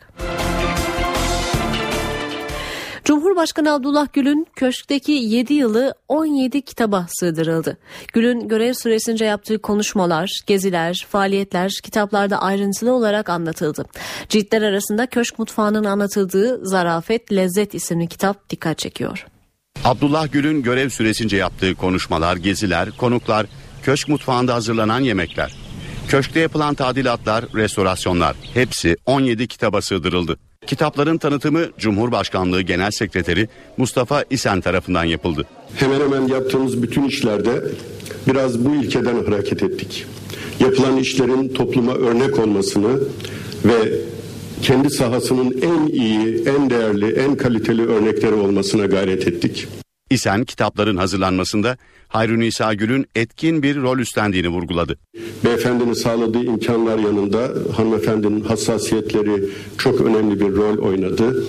[3.09, 7.77] Cumhurbaşkanı Abdullah Gül'ün köşkteki 7 yılı 17 kitaba sığdırıldı.
[8.13, 13.85] Gül'ün görev süresince yaptığı konuşmalar, geziler, faaliyetler kitaplarda ayrıntılı olarak anlatıldı.
[14.29, 19.25] Ciltler arasında köşk mutfağının anlatıldığı Zarafet Lezzet isimli kitap dikkat çekiyor.
[19.83, 23.45] Abdullah Gül'ün görev süresince yaptığı konuşmalar, geziler, konuklar,
[23.83, 25.68] köşk mutfağında hazırlanan yemekler.
[26.09, 30.37] Köşkte yapılan tadilatlar, restorasyonlar hepsi 17 kitaba sığdırıldı.
[30.67, 33.47] Kitapların tanıtımı Cumhurbaşkanlığı Genel Sekreteri
[33.77, 35.45] Mustafa İsen tarafından yapıldı.
[35.75, 37.61] Hemen hemen yaptığımız bütün işlerde
[38.27, 40.05] biraz bu ilkeden hareket ettik.
[40.59, 42.99] Yapılan işlerin topluma örnek olmasını
[43.65, 43.93] ve
[44.61, 49.67] kendi sahasının en iyi, en değerli, en kaliteli örnekleri olmasına gayret ettik.
[50.09, 54.99] İsen kitapların hazırlanmasında Hayrun İsa Gül'ün etkin bir rol üstlendiğini vurguladı.
[55.45, 61.43] Beyefendinin sağladığı imkanlar yanında hanımefendinin hassasiyetleri çok önemli bir rol oynadı.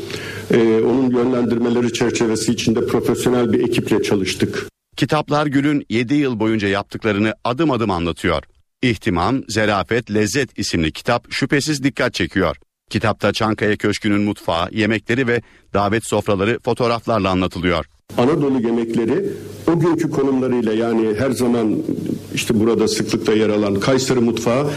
[0.50, 4.66] Ee, onun yönlendirmeleri çerçevesi içinde profesyonel bir ekiple çalıştık.
[4.96, 8.42] Kitaplar Gül'ün 7 yıl boyunca yaptıklarını adım adım anlatıyor.
[8.82, 12.56] İhtimam, Zerafet, Lezzet isimli kitap şüphesiz dikkat çekiyor.
[12.90, 15.42] Kitapta Çankaya Köşkü'nün mutfağı, yemekleri ve
[15.74, 17.86] davet sofraları fotoğraflarla anlatılıyor.
[18.18, 19.24] Anadolu yemekleri
[19.70, 21.76] o günkü konumlarıyla yani her zaman
[22.34, 24.70] işte burada sıklıkla yer alan Kayseri mutfağı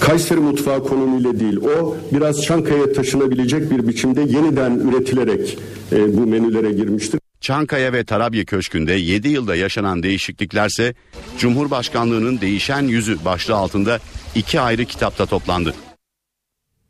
[0.00, 5.58] Kayseri mutfağı konumuyla değil o biraz Çankaya taşınabilecek bir biçimde yeniden üretilerek
[5.92, 7.20] e, bu menülere girmiştir.
[7.40, 10.94] Çankaya ve Tarabya Köşkü'nde 7 yılda yaşanan değişikliklerse
[11.38, 13.98] Cumhurbaşkanlığının değişen yüzü başlığı altında
[14.34, 15.74] iki ayrı kitapta toplandı.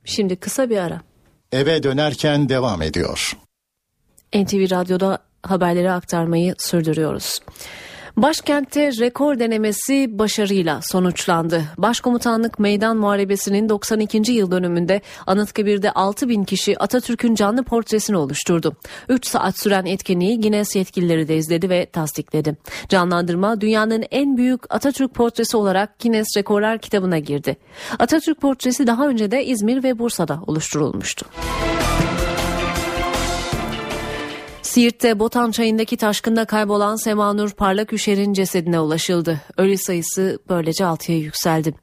[0.05, 1.01] Şimdi kısa bir ara.
[1.53, 3.33] Eve dönerken devam ediyor.
[4.35, 7.41] NTV Radyo'da haberleri aktarmayı sürdürüyoruz.
[8.17, 11.65] Başkentte rekor denemesi başarıyla sonuçlandı.
[11.79, 14.33] Başkomutanlık Meydan Muharebesi'nin 92.
[14.33, 18.77] yıl dönümünde Anıtkabir'de 6 bin kişi Atatürk'ün canlı portresini oluşturdu.
[19.09, 22.57] 3 saat süren etkinliği Guinness yetkilileri de izledi ve tasdikledi.
[22.89, 27.57] Canlandırma dünyanın en büyük Atatürk portresi olarak Guinness Rekorlar kitabına girdi.
[27.99, 31.27] Atatürk portresi daha önce de İzmir ve Bursa'da oluşturulmuştu.
[34.71, 39.41] Siirt'te Botan Çayı'ndaki taşkında kaybolan Semanur Parlaküşer'in cesedine ulaşıldı.
[39.57, 41.75] Ölü sayısı böylece 6'ya yükseldi.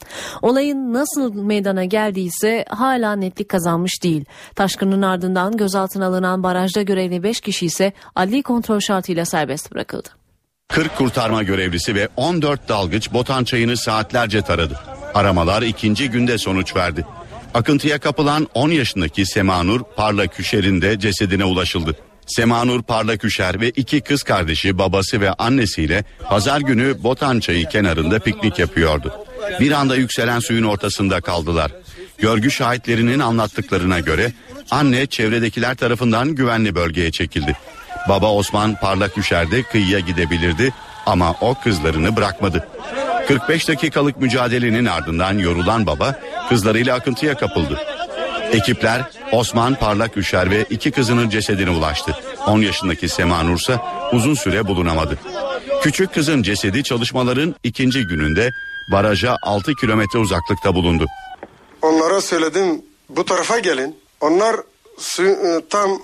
[0.41, 4.25] Olayın nasıl meydana geldiyse hala netlik kazanmış değil.
[4.55, 10.09] Taşkının ardından gözaltına alınan barajda görevli 5 kişi ise adli kontrol şartıyla serbest bırakıldı.
[10.67, 14.79] 40 kurtarma görevlisi ve 14 dalgıç Botan Çayı'nı saatlerce taradı.
[15.13, 17.05] Aramalar ikinci günde sonuç verdi.
[17.53, 22.06] Akıntıya kapılan 10 yaşındaki Semanur Parlaküşer'in de cesedine ulaşıldı.
[22.28, 28.59] Semanur Parlaküşer ve iki kız kardeşi babası ve annesiyle pazar günü Botan Çayı kenarında piknik
[28.59, 29.13] yapıyordu.
[29.59, 31.71] Bir anda yükselen suyun ortasında kaldılar.
[32.17, 34.32] Görgü şahitlerinin anlattıklarına göre
[34.71, 37.55] anne çevredekiler tarafından güvenli bölgeye çekildi.
[38.09, 40.73] Baba Osman Parlaküşer de kıyıya gidebilirdi
[41.05, 42.67] ama o kızlarını bırakmadı.
[43.28, 46.19] 45 dakikalık mücadelenin ardından yorulan baba
[46.49, 47.78] kızlarıyla akıntıya kapıldı.
[48.51, 52.15] Ekipler Osman Parlak Üşer ve iki kızının cesedine ulaştı.
[52.47, 53.81] 10 yaşındaki Sema Nursa
[54.13, 55.19] uzun süre bulunamadı.
[55.83, 58.49] Küçük kızın cesedi çalışmaların ikinci gününde
[58.91, 61.05] baraja 6 kilometre uzaklıkta bulundu.
[61.81, 63.95] Onlara söyledim bu tarafa gelin.
[64.21, 64.55] Onlar
[64.97, 66.01] su, e, tam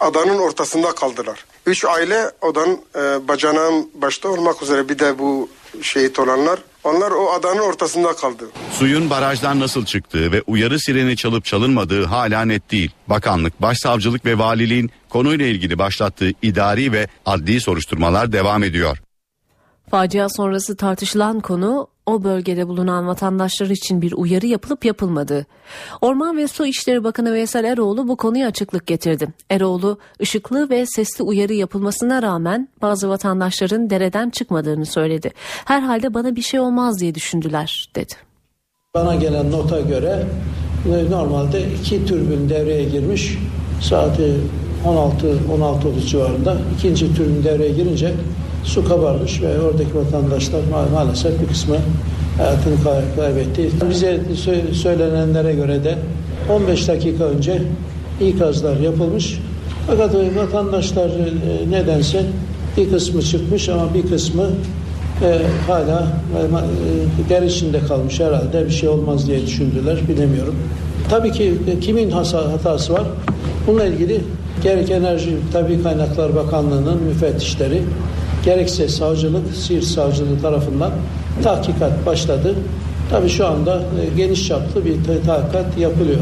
[0.00, 1.44] adanın ortasında kaldılar.
[1.66, 5.48] Üç aile odanın e, bacanağın başta olmak üzere bir de bu
[5.82, 8.44] şehit olanlar onlar o adanın ortasında kaldı.
[8.72, 12.90] Suyun barajdan nasıl çıktığı ve uyarı sireni çalıp çalınmadığı hala net değil.
[13.08, 18.98] Bakanlık, başsavcılık ve valiliğin konuyla ilgili başlattığı idari ve adli soruşturmalar devam ediyor.
[19.90, 25.46] Facia sonrası tartışılan konu o bölgede bulunan vatandaşlar için bir uyarı yapılıp yapılmadığı.
[26.00, 29.28] Orman ve Su İşleri Bakanı Veysel Eroğlu bu konuya açıklık getirdi.
[29.50, 35.32] Eroğlu, ışıklı ve sesli uyarı yapılmasına rağmen bazı vatandaşların dereden çıkmadığını söyledi.
[35.64, 38.14] Herhalde bana bir şey olmaz diye düşündüler dedi.
[38.94, 40.26] Bana gelen nota göre
[40.86, 43.38] e, normalde iki türbün devreye girmiş.
[43.80, 44.34] Saati
[44.84, 48.14] 16-16.30 civarında ikinci türbün devreye girince
[48.64, 51.76] su kabarmış ve oradaki vatandaşlar ma- maalesef bir kısmı
[52.38, 53.70] hayatını kay- kaybetti.
[53.90, 55.98] Bize sö- söylenenlere göre de
[56.50, 57.62] 15 dakika önce
[58.20, 59.40] ikazlar yapılmış.
[59.86, 62.22] Fakat vatandaşlar e, nedense
[62.76, 64.42] bir kısmı çıkmış ama bir kısmı
[65.22, 66.06] e, hala
[67.26, 70.54] e, der içinde kalmış herhalde bir şey olmaz diye düşündüler bilemiyorum.
[71.10, 73.02] Tabii ki kimin hasa- hatası var?
[73.66, 74.20] Bununla ilgili
[74.62, 77.82] gerek Enerji Tabi Kaynaklar Bakanlığı'nın müfettişleri
[78.44, 80.92] gerekse savcılık, Siirt Savcılığı tarafından
[81.42, 82.54] tahkikat başladı.
[83.10, 86.18] Tabii şu anda e, geniş çaplı bir tahkikat yapılıyor.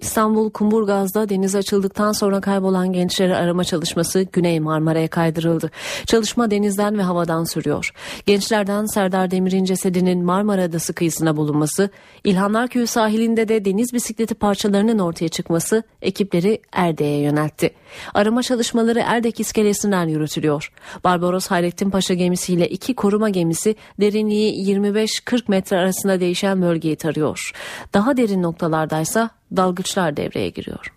[0.00, 5.70] İstanbul Kumburgaz'da deniz açıldıktan sonra kaybolan gençleri arama çalışması Güney Marmara'ya kaydırıldı.
[6.06, 7.92] Çalışma denizden ve havadan sürüyor.
[8.26, 11.90] Gençlerden Serdar Demir'in cesedinin Marmara Adası kıyısına bulunması,
[12.24, 17.70] İlhanlar Köyü sahilinde de deniz bisikleti parçalarının ortaya çıkması ekipleri Erde'ye yöneltti.
[18.14, 20.72] Arama çalışmaları Erdek iskelesinden yürütülüyor.
[21.04, 27.52] Barbaros Hayrettin Paşa gemisiyle iki koruma gemisi derinliği 25-40 metre arasında değişen bölgeyi tarıyor.
[27.94, 30.92] Daha derin noktalardaysa dalgıçlar devreye giriyor.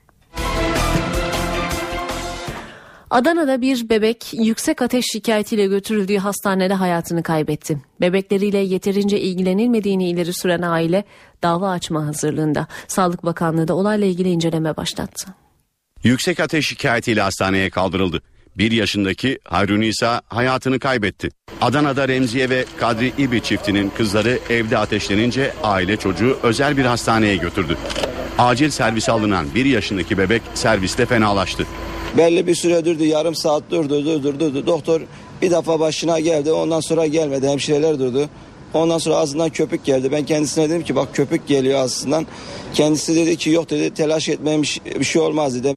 [3.09, 7.77] Adana'da bir bebek yüksek ateş şikayetiyle götürüldüğü hastanede hayatını kaybetti.
[8.01, 11.03] Bebekleriyle yeterince ilgilenilmediğini ileri süren aile
[11.43, 12.67] dava açma hazırlığında.
[12.87, 15.27] Sağlık Bakanlığı da olayla ilgili inceleme başlattı.
[16.03, 18.21] Yüksek ateş şikayetiyle hastaneye kaldırıldı.
[18.57, 21.29] Bir yaşındaki Hayrunisa hayatını kaybetti.
[21.61, 27.77] Adana'da Remziye ve Kadri İbi çiftinin kızları evde ateşlenince aile çocuğu özel bir hastaneye götürdü.
[28.39, 31.65] Acil servise alınan bir yaşındaki bebek serviste fenalaştı.
[32.17, 34.67] Belli bir süre durdu yarım saat durdu durdu durdu.
[34.67, 35.01] Doktor
[35.41, 38.29] bir defa başına geldi ondan sonra gelmedi hemşireler durdu.
[38.73, 40.11] Ondan sonra ağzından köpük geldi.
[40.11, 42.27] Ben kendisine dedim ki bak köpük geliyor ağzından.
[42.73, 44.65] Kendisi dedi ki yok dedi telaş etmeyin
[44.99, 45.75] bir şey olmaz dedi.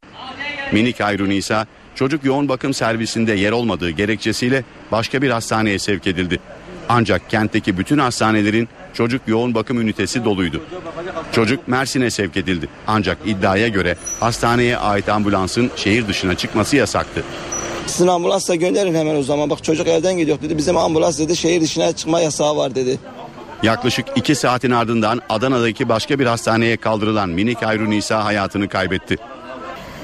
[0.73, 6.41] Minik Hayrunisa çocuk yoğun bakım servisinde yer olmadığı gerekçesiyle başka bir hastaneye sevk edildi.
[6.89, 10.62] Ancak kentteki bütün hastanelerin çocuk yoğun bakım ünitesi doluydu.
[11.32, 12.68] Çocuk Mersin'e sevk edildi.
[12.86, 17.24] Ancak iddiaya göre hastaneye ait ambulansın şehir dışına çıkması yasaktı.
[17.86, 19.51] Sizin ambulansla gönderin hemen o zaman.
[19.51, 20.59] Bak çocuk evden gidiyor dedi.
[20.59, 22.99] Bizim ambulans dedi şehir dışına çıkma yasağı var dedi.
[23.62, 29.16] Yaklaşık iki saatin ardından Adana'daki başka bir hastaneye kaldırılan minik Hayru Nisa hayatını kaybetti.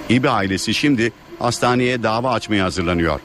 [0.09, 3.21] İbi ailesi şimdi hastaneye dava açmaya hazırlanıyor.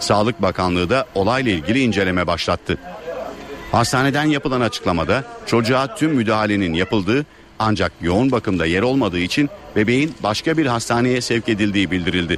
[0.00, 2.78] Sağlık Bakanlığı da olayla ilgili inceleme başlattı.
[3.72, 7.26] Hastaneden yapılan açıklamada çocuğa tüm müdahalenin yapıldığı
[7.58, 12.36] ancak yoğun bakımda yer olmadığı için bebeğin başka bir hastaneye sevk edildiği bildirildi.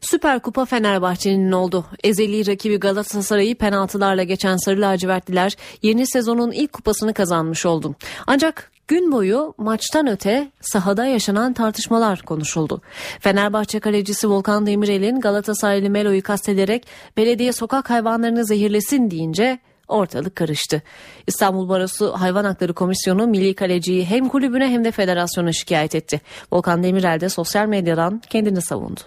[0.00, 1.86] Süper Kupa Fenerbahçe'nin oldu.
[2.04, 7.94] Ezeli rakibi Galatasaray'ı penaltılarla geçen Sarı Lacivertliler yeni sezonun ilk kupasını kazanmış oldu.
[8.26, 12.82] Ancak gün boyu maçtan öte sahada yaşanan tartışmalar konuşuldu.
[13.20, 16.86] Fenerbahçe kalecisi Volkan Demirel'in Galatasaraylı Melo'yu kastederek
[17.16, 19.58] belediye sokak hayvanlarını zehirlesin deyince
[19.90, 20.82] ortalık karıştı.
[21.26, 26.20] İstanbul Barosu Hayvan Hakları Komisyonu milli kaleciyi hem kulübüne hem de federasyona şikayet etti.
[26.52, 29.00] Volkan Demirel de sosyal medyadan kendini savundu.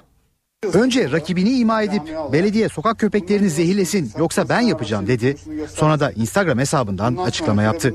[0.74, 5.36] Önce rakibini ima edip belediye sokak köpeklerini zehirlesin yoksa ben yapacağım dedi.
[5.76, 7.94] Sonra da Instagram hesabından açıklama yaptı.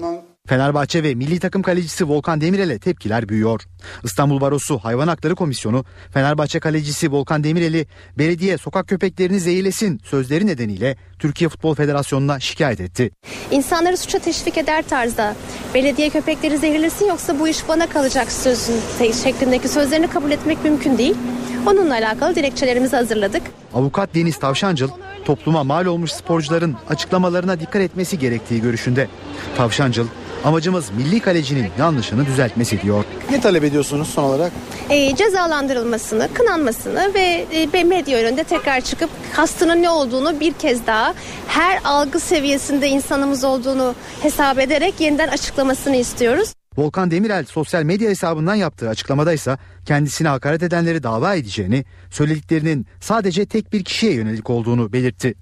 [0.48, 3.62] Fenerbahçe ve milli takım kalecisi Volkan Demirel'e tepkiler büyüyor.
[4.04, 7.86] İstanbul Barosu Hayvan Hakları Komisyonu Fenerbahçe kalecisi Volkan Demirel'i
[8.18, 13.10] belediye sokak köpeklerini zehirlesin sözleri nedeniyle Türkiye Futbol Federasyonu'na şikayet etti.
[13.50, 15.36] İnsanları suça teşvik eder tarzda
[15.74, 18.80] belediye köpekleri zehirlesin yoksa bu iş bana kalacak sözün
[19.22, 21.16] şeklindeki sözlerini kabul etmek mümkün değil.
[21.66, 23.42] Onunla alakalı dilekçelerimizi hazırladık.
[23.74, 24.88] Avukat Deniz Tavşancıl
[25.24, 29.08] topluma mal olmuş sporcuların açıklamalarına dikkat etmesi gerektiği görüşünde.
[29.56, 30.06] Tavşancıl
[30.44, 33.04] Amacımız milli kalecinin yanlışını düzeltmesi diyor.
[33.30, 34.52] Ne talep ediyorsunuz son olarak?
[34.90, 41.14] E, cezalandırılmasını, kınanmasını ve e, medya önünde tekrar çıkıp kastının ne olduğunu bir kez daha
[41.48, 46.57] her algı seviyesinde insanımız olduğunu hesap ederek yeniden açıklamasını istiyoruz.
[46.78, 53.46] Volkan Demirel sosyal medya hesabından yaptığı açıklamada ise kendisine hakaret edenleri dava edeceğini, söylediklerinin sadece
[53.46, 55.34] tek bir kişiye yönelik olduğunu belirtti.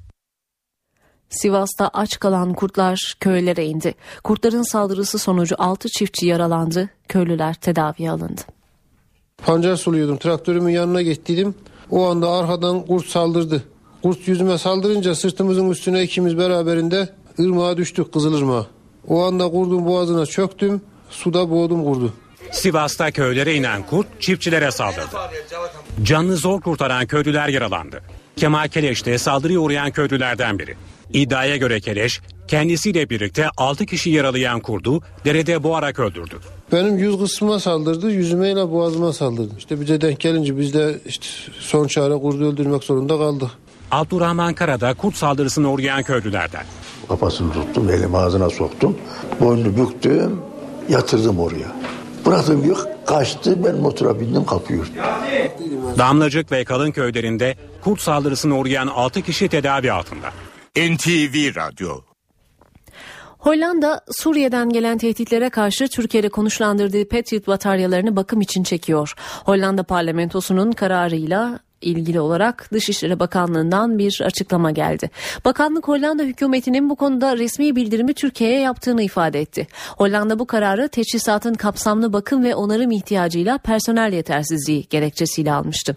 [1.31, 3.95] Sivas'ta aç kalan kurtlar köylere indi.
[4.25, 6.91] Kurtların saldırısı sonucu 6 çiftçi yaralandı.
[7.09, 8.41] Köylüler tedaviye alındı.
[9.37, 10.17] Pancar suluyordum.
[10.17, 11.55] Traktörümün yanına geçtiydim.
[11.91, 13.63] O anda arkadan kurt saldırdı.
[14.03, 17.09] Kurt yüzüme saldırınca sırtımızın üstüne ikimiz beraberinde
[17.41, 18.67] ırmağa düştük Kızılırmağa.
[19.09, 20.81] O anda kurdun boğazına çöktüm.
[21.11, 22.13] Suda boğdum kurdu.
[22.53, 25.17] Sivas'ta köylere inen kurt çiftçilere saldırdı.
[26.03, 28.03] Canını zor kurtaran köylüler yaralandı.
[28.37, 30.77] Kemal Keleş de saldırıya uğrayan köylülerden biri.
[31.13, 36.37] İddiaya göre Keleş kendisiyle birlikte 6 kişi yaralayan kurdu derede boğarak öldürdü.
[36.73, 39.55] Benim yüz kısmıma saldırdı, yüzüme ile boğazıma saldırdı.
[39.59, 41.27] İşte bize denk gelince biz de işte
[41.61, 43.51] son çare kurdu öldürmek zorunda kaldık.
[43.91, 46.65] Abdurrahman Karada kurt saldırısına uğrayan köylülerden.
[47.09, 48.99] Kafasını tuttum, elimi ağzına soktum.
[49.41, 50.41] Boynunu büktüm,
[50.89, 51.77] yatırdım oraya.
[52.27, 54.87] Bıraktım yok, kaçtı, ben motora bindim kapıyor.
[55.99, 60.31] Damlacık ve Kalın köylerinde kurt saldırısına uğrayan 6 kişi tedavi altında.
[60.77, 62.01] NTV Radyo
[63.39, 69.15] Hollanda Suriye'den gelen tehditlere karşı Türkiye'de konuşlandırdığı Patriot bataryalarını bakım için çekiyor.
[69.45, 75.11] Hollanda parlamentosunun kararıyla ilgili olarak Dışişleri Bakanlığı'ndan bir açıklama geldi.
[75.45, 79.67] Bakanlık Hollanda hükümetinin bu konuda resmi bildirimi Türkiye'ye yaptığını ifade etti.
[79.97, 85.97] Hollanda bu kararı teçhizatın kapsamlı bakım ve onarım ihtiyacıyla personel yetersizliği gerekçesiyle almıştı.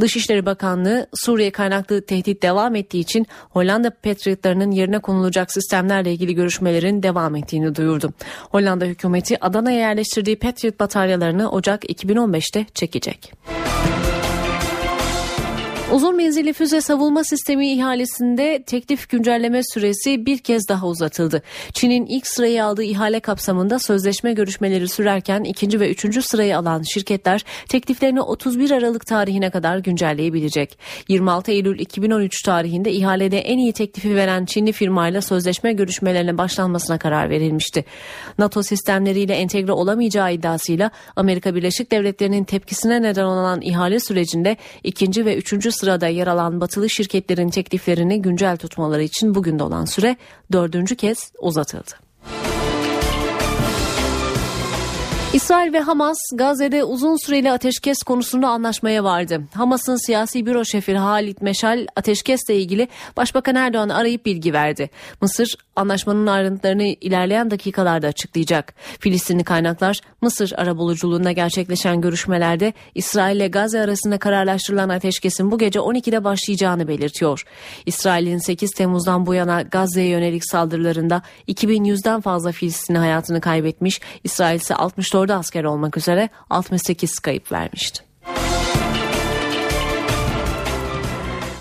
[0.00, 7.02] Dışişleri Bakanlığı Suriye kaynaklı tehdit devam ettiği için Hollanda Patriotlarının yerine konulacak sistemlerle ilgili görüşmelerin
[7.02, 8.12] devam ettiğini duyurdu.
[8.50, 13.32] Hollanda hükümeti Adana'ya yerleştirdiği Patriot bataryalarını Ocak 2015'te çekecek.
[15.92, 21.42] Uzun menzilli füze savunma sistemi ihalesinde teklif güncelleme süresi bir kez daha uzatıldı.
[21.74, 27.44] Çin'in ilk sırayı aldığı ihale kapsamında sözleşme görüşmeleri sürerken ikinci ve üçüncü sırayı alan şirketler
[27.68, 30.78] tekliflerini 31 Aralık tarihine kadar güncelleyebilecek.
[31.08, 37.30] 26 Eylül 2013 tarihinde ihalede en iyi teklifi veren Çinli firmayla sözleşme görüşmelerine başlanmasına karar
[37.30, 37.84] verilmişti.
[38.38, 45.36] NATO sistemleriyle entegre olamayacağı iddiasıyla Amerika Birleşik Devletleri'nin tepkisine neden olan ihale sürecinde ikinci ve
[45.36, 50.16] üçüncü sırada yer alan batılı şirketlerin tekliflerini güncel tutmaları için bugün de olan süre
[50.52, 52.11] dördüncü kez uzatıldı.
[55.34, 59.42] İsrail ve Hamas Gazze'de uzun süreli ateşkes konusunda anlaşmaya vardı.
[59.54, 64.90] Hamas'ın siyasi büro şefi Halit Meşal ateşkesle ilgili Başbakan Erdoğan'ı arayıp bilgi verdi.
[65.20, 68.74] Mısır anlaşmanın ayrıntılarını ilerleyen dakikalarda açıklayacak.
[69.00, 76.24] Filistinli kaynaklar Mısır arabuluculuğunda gerçekleşen görüşmelerde İsrail ile Gazze arasında kararlaştırılan ateşkesin bu gece 12'de
[76.24, 77.44] başlayacağını belirtiyor.
[77.86, 84.74] İsrail'in 8 Temmuz'dan bu yana Gazze'ye yönelik saldırılarında 2100'den fazla Filistinli hayatını kaybetmiş, İsrail ise
[84.74, 88.04] 64 asker olmak üzere 68 kayıp vermişti.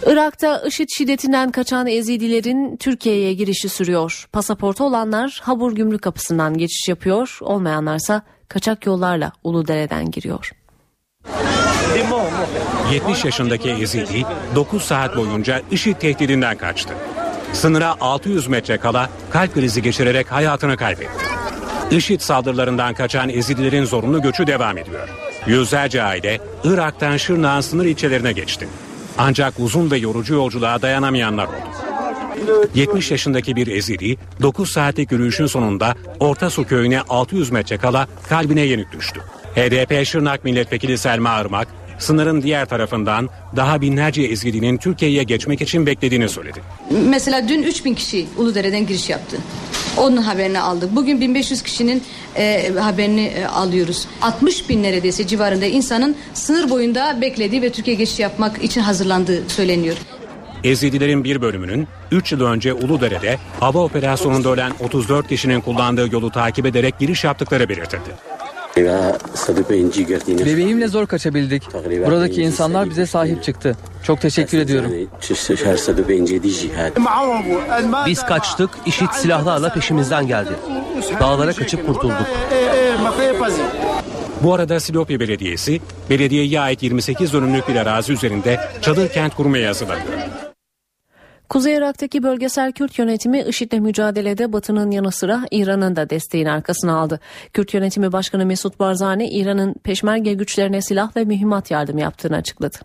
[0.05, 4.27] Irak'ta IŞİD şiddetinden kaçan Ezidilerin Türkiye'ye girişi sürüyor.
[4.33, 10.51] Pasaportu olanlar Habur Gümrük Kapısı'ndan geçiş yapıyor, olmayanlarsa kaçak yollarla Uludere'den giriyor.
[12.91, 16.93] 70 yaşındaki Ezidi 9 saat boyunca IŞİD tehdidinden kaçtı.
[17.53, 21.40] Sınıra 600 metre kala kalp krizi geçirerek hayatını kaybetti.
[21.91, 25.09] IŞİD saldırılarından kaçan Ezidilerin zorunlu göçü devam ediyor.
[25.47, 28.67] Yüzlerce aile Irak'tan Şırnak'ın sınır ilçelerine geçti.
[29.17, 31.91] Ancak uzun ve yorucu yolculuğa dayanamayanlar oldu.
[32.75, 38.61] 70 yaşındaki bir Ezidi 9 saatlik yürüyüşün sonunda Orta Su köyüne 600 metre kala kalbine
[38.61, 39.21] yenik düştü.
[39.55, 41.67] HDP Şırnak Milletvekili Selma Irmak,
[42.01, 46.61] sınırın diğer tarafından daha binlerce Ezgidi'nin Türkiye'ye geçmek için beklediğini söyledi.
[47.09, 49.37] Mesela dün 3000 kişi Uludere'den giriş yaptı.
[49.97, 50.95] Onun haberini aldık.
[50.95, 52.03] Bugün 1500 kişinin
[52.35, 54.07] e, haberini e, alıyoruz.
[54.21, 59.97] 60 bin neredeyse civarında insanın sınır boyunda beklediği ve Türkiye geçiş yapmak için hazırlandığı söyleniyor.
[60.63, 66.65] Ezidilerin bir bölümünün 3 yıl önce Uludere'de hava operasyonunda ölen 34 kişinin kullandığı yolu takip
[66.65, 68.09] ederek giriş yaptıkları belirtildi.
[70.45, 71.63] Bebeğimle zor kaçabildik.
[72.05, 73.77] Buradaki insanlar bize sahip çıktı.
[74.03, 74.91] Çok teşekkür ediyorum.
[78.05, 80.51] Biz kaçtık, IŞİD silahlarla peşimizden geldi.
[81.19, 82.27] Dağlara kaçıp kurtulduk.
[84.43, 90.07] Bu arada Silopi Belediyesi, belediyeye ait 28 dönümlük bir arazi üzerinde çadır kent kurmaya hazırlanıyor.
[91.51, 97.19] Kuzey Irak'taki bölgesel Kürt yönetimi IŞİD'le mücadelede Batı'nın yanı sıra İran'ın da desteğin arkasına aldı.
[97.53, 102.77] Kürt yönetimi başkanı Mesut Barzani İran'ın peşmerge güçlerine silah ve mühimmat yardımı yaptığını açıkladı.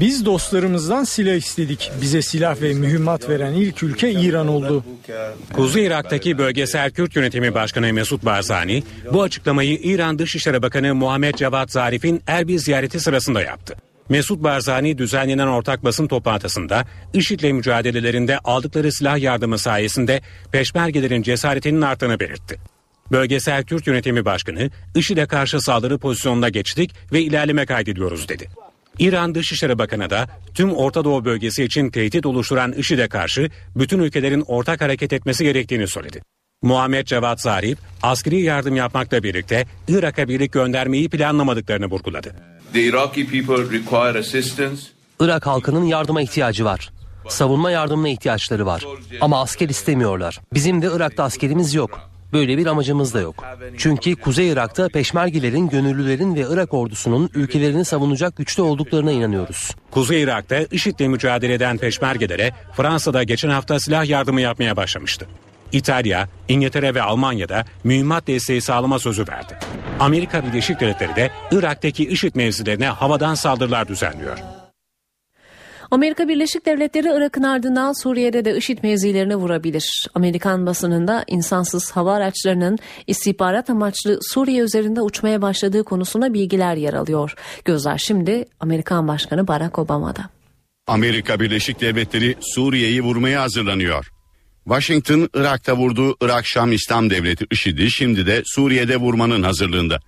[0.00, 1.92] Biz dostlarımızdan silah istedik.
[2.02, 4.84] Bize silah ve mühimmat veren ilk ülke İran oldu.
[5.52, 8.82] Kuzey Irak'taki bölgesel Kürt yönetimi başkanı Mesut Barzani
[9.12, 13.89] bu açıklamayı İran Dışişleri Bakanı Muhammed Cevat Zarif'in Erbil ziyareti sırasında yaptı.
[14.10, 16.84] Mesut Barzani düzenlenen ortak basın toplantısında
[17.14, 20.20] IŞİD'le mücadelelerinde aldıkları silah yardımı sayesinde
[20.52, 22.58] peşmergelerin cesaretinin arttığını belirtti.
[23.12, 28.48] Bölgesel Kürt Yönetimi Başkanı IŞİD'e karşı saldırı pozisyonuna geçtik ve ilerleme kaydediyoruz dedi.
[28.98, 34.44] İran Dışişleri Bakanı da tüm Orta Doğu bölgesi için tehdit oluşturan IŞİD'e karşı bütün ülkelerin
[34.46, 36.22] ortak hareket etmesi gerektiğini söyledi.
[36.62, 42.59] Muhammed Cevat Zarif askeri yardım yapmakla birlikte Irak'a birlik göndermeyi planlamadıklarını vurguladı.
[45.20, 46.90] Irak halkının yardıma ihtiyacı var.
[47.28, 48.84] Savunma yardımına ihtiyaçları var.
[49.20, 50.40] Ama asker istemiyorlar.
[50.54, 52.10] Bizim de Irak'ta askerimiz yok.
[52.32, 53.44] Böyle bir amacımız da yok.
[53.78, 59.74] Çünkü Kuzey Irak'ta peşmergilerin, gönüllülerin ve Irak ordusunun ülkelerini savunacak güçlü olduklarına inanıyoruz.
[59.90, 65.26] Kuzey Irak'ta IŞİD'le mücadele eden peşmergelere Fransa'da geçen hafta silah yardımı yapmaya başlamıştı.
[65.72, 69.58] İtalya, İngiltere ve Almanya'da mühimmat desteği sağlama sözü verdi.
[70.00, 74.38] Amerika Birleşik Devletleri de Irak'taki IŞİD mevzilerine havadan saldırılar düzenliyor.
[75.90, 80.08] Amerika Birleşik Devletleri Irak'ın ardından Suriye'de de IŞİD mevzilerini vurabilir.
[80.14, 87.34] Amerikan basınında insansız hava araçlarının istihbarat amaçlı Suriye üzerinde uçmaya başladığı konusunda bilgiler yer alıyor.
[87.64, 90.30] Gözler şimdi Amerikan Başkanı Barack Obama'da.
[90.86, 94.10] Amerika Birleşik Devletleri Suriye'yi vurmaya hazırlanıyor.
[94.70, 100.00] Washington Irak'ta vurduğu Irak Şam İslam Devleti IŞİD'i şimdi de Suriye'de vurmanın hazırlığında.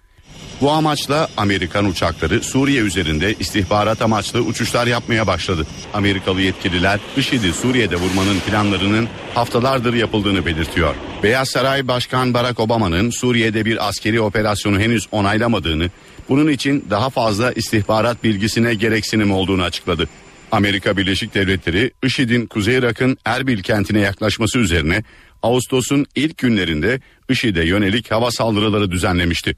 [0.60, 5.66] Bu amaçla Amerikan uçakları Suriye üzerinde istihbarat amaçlı uçuşlar yapmaya başladı.
[5.94, 10.94] Amerikalı yetkililer IŞİD'i Suriye'de vurmanın planlarının haftalardır yapıldığını belirtiyor.
[11.22, 15.90] Beyaz Saray Başkan Barack Obama'nın Suriye'de bir askeri operasyonu henüz onaylamadığını,
[16.28, 20.08] bunun için daha fazla istihbarat bilgisine gereksinim olduğunu açıkladı.
[20.52, 25.02] Amerika Birleşik Devletleri IŞİD'in Kuzey Irak'ın Erbil kentine yaklaşması üzerine
[25.42, 29.56] Ağustos'un ilk günlerinde IŞİD'e yönelik hava saldırıları düzenlemişti.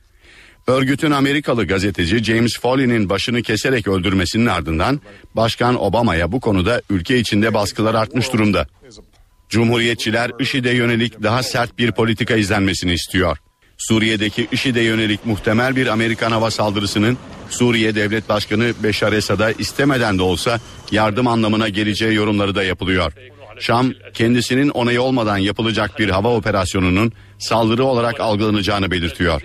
[0.67, 5.01] Örgütün Amerikalı gazeteci James Foley'nin başını keserek öldürmesinin ardından
[5.37, 8.67] Başkan Obama'ya bu konuda ülke içinde baskılar artmış durumda.
[9.49, 13.39] Cumhuriyetçiler IŞİD'e yönelik daha sert bir politika izlenmesini istiyor.
[13.89, 17.19] Suriye'deki IŞİD'e yönelik muhtemel bir Amerikan hava saldırısının
[17.51, 20.61] Suriye Devlet Başkanı Beşar Esad'a istemeden de olsa
[20.91, 23.13] yardım anlamına geleceği yorumları da yapılıyor.
[23.59, 29.43] Şam kendisinin onayı olmadan yapılacak bir hava operasyonunun saldırı olarak algılanacağını belirtiyor.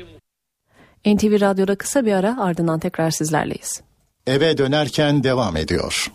[1.05, 3.81] NTV Radyo'da kısa bir ara ardından tekrar sizlerleyiz.
[4.27, 6.11] Eve dönerken devam ediyor.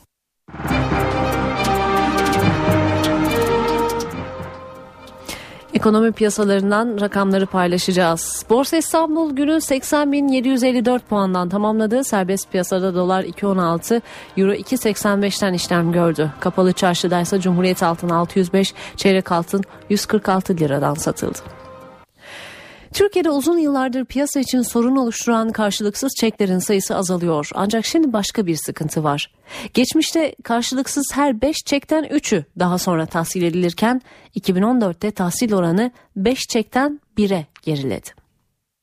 [5.84, 8.44] Ekonomi piyasalarından rakamları paylaşacağız.
[8.50, 12.04] Borsa İstanbul günü 80.754 puandan tamamladı.
[12.04, 14.00] Serbest piyasada dolar 2.16,
[14.36, 16.30] euro 2.85'ten işlem gördü.
[16.40, 21.63] Kapalı çarşıda ise Cumhuriyet altın 605, çeyrek altın 146 liradan satıldı.
[22.94, 27.50] Türkiye'de uzun yıllardır piyasa için sorun oluşturan karşılıksız çeklerin sayısı azalıyor.
[27.54, 29.30] Ancak şimdi başka bir sıkıntı var.
[29.74, 34.02] Geçmişte karşılıksız her 5 çekten 3'ü daha sonra tahsil edilirken
[34.40, 38.08] 2014'te tahsil oranı 5 çekten 1'e geriledi.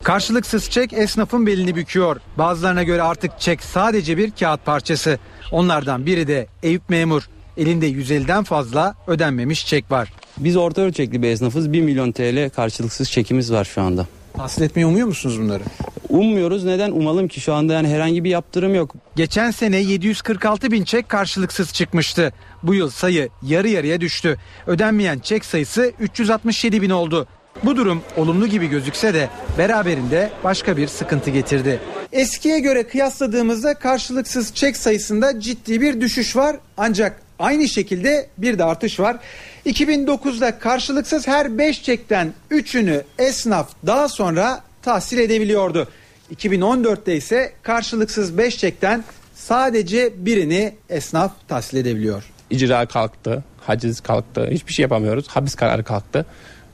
[0.03, 2.21] Karşılıksız çek esnafın belini büküyor.
[2.37, 5.19] Bazılarına göre artık çek sadece bir kağıt parçası.
[5.51, 7.29] Onlardan biri de Eyüp Memur.
[7.57, 10.09] Elinde 150'den fazla ödenmemiş çek var.
[10.37, 11.73] Biz orta ölçekli bir esnafız.
[11.73, 14.07] 1 milyon TL karşılıksız çekimiz var şu anda.
[14.33, 15.63] Tahsil etmeyi umuyor musunuz bunları?
[16.09, 16.63] Ummuyoruz.
[16.63, 16.91] Neden?
[16.91, 18.95] Umalım ki şu anda yani herhangi bir yaptırım yok.
[19.15, 22.33] Geçen sene 746 bin çek karşılıksız çıkmıştı.
[22.63, 24.37] Bu yıl sayı yarı yarıya düştü.
[24.67, 27.27] Ödenmeyen çek sayısı 367 bin oldu.
[27.63, 31.79] Bu durum olumlu gibi gözükse de beraberinde başka bir sıkıntı getirdi.
[32.11, 36.55] Eskiye göre kıyasladığımızda karşılıksız çek sayısında ciddi bir düşüş var.
[36.77, 39.17] Ancak aynı şekilde bir de artış var.
[39.65, 45.87] 2009'da karşılıksız her 5 çekten 3'ünü esnaf daha sonra tahsil edebiliyordu.
[46.35, 49.03] 2014'te ise karşılıksız 5 çekten
[49.35, 52.23] sadece birini esnaf tahsil edebiliyor.
[52.49, 55.27] İcra kalktı, haciz kalktı, hiçbir şey yapamıyoruz.
[55.27, 56.25] Hapis kararı kalktı.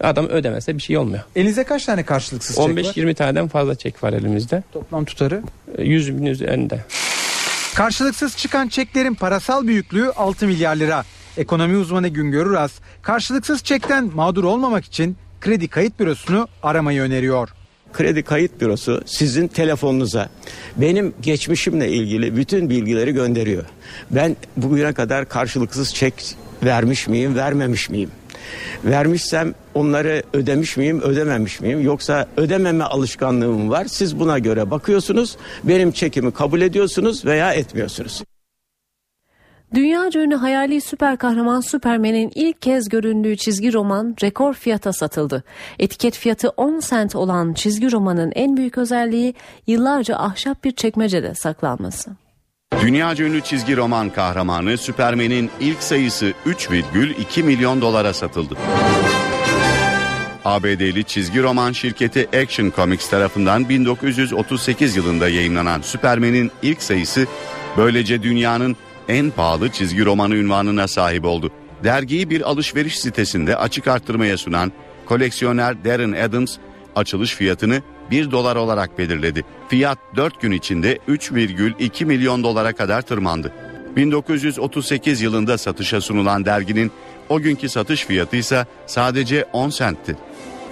[0.04, 1.24] Adam ödemese bir şey olmuyor.
[1.36, 2.70] Elinizde kaç tane karşılıksız çek var?
[2.72, 4.64] 15-20 taneden fazla çek var elimizde.
[4.74, 5.42] Toplam tutarı?
[5.78, 6.86] 100 bin üzerinde.
[7.76, 11.06] Karşılıksız çıkan çeklerin parasal büyüklüğü 6 milyar lira.
[11.38, 12.72] Ekonomi uzmanı Güngör Uras,
[13.02, 17.50] karşılıksız çekten mağdur olmamak için kredi kayıt bürosunu aramayı öneriyor.
[17.94, 20.30] Kredi kayıt bürosu sizin telefonunuza
[20.78, 23.66] benim geçmişimle ilgili bütün bilgileri gönderiyor.
[24.12, 26.14] Ben bugüne kadar karşılıksız çek
[26.64, 28.12] vermiş miyim, vermemiş miyim?
[28.86, 31.82] Vermişsem onları ödemiş miyim, ödememiş miyim?
[31.82, 33.86] Yoksa ödememe alışkanlığım var.
[33.86, 35.38] Siz buna göre bakıyorsunuz.
[35.64, 38.24] Benim çekimi kabul ediyorsunuz veya etmiyorsunuz.
[39.74, 45.44] Dünya ünlü hayali süper kahraman Superman'in ilk kez göründüğü çizgi roman rekor fiyata satıldı.
[45.80, 49.34] Etiket fiyatı 10 sent olan çizgi romanın en büyük özelliği
[49.68, 52.12] yıllarca ahşap bir çekmecede saklanması.
[52.82, 58.56] Dünyaca ünlü çizgi roman kahramanı Süpermen'in ilk sayısı 3,2 milyon dolara satıldı.
[60.46, 67.28] ABD'li çizgi roman şirketi Action Comics tarafından 1938 yılında yayınlanan Süpermen'in ilk sayısı
[67.78, 68.76] böylece dünyanın
[69.08, 71.52] en pahalı çizgi romanı ünvanına sahip oldu.
[71.84, 74.72] Dergiyi bir alışveriş sitesinde açık arttırmaya sunan
[75.06, 76.58] koleksiyoner Darren Adams
[76.96, 77.82] açılış fiyatını
[78.12, 79.46] 1 dolar olarak belirledi.
[79.70, 83.54] Fiyat 4 gün içinde 3,2 milyon dolara kadar tırmandı.
[83.96, 86.92] 1938 yılında satışa sunulan derginin
[87.30, 90.16] o günkü satış fiyatı ise sadece 10 sentti.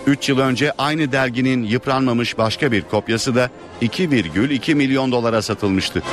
[0.07, 3.49] 3 yıl önce aynı derginin yıpranmamış başka bir kopyası da
[3.82, 6.03] 2,2 milyon dolara satılmıştı.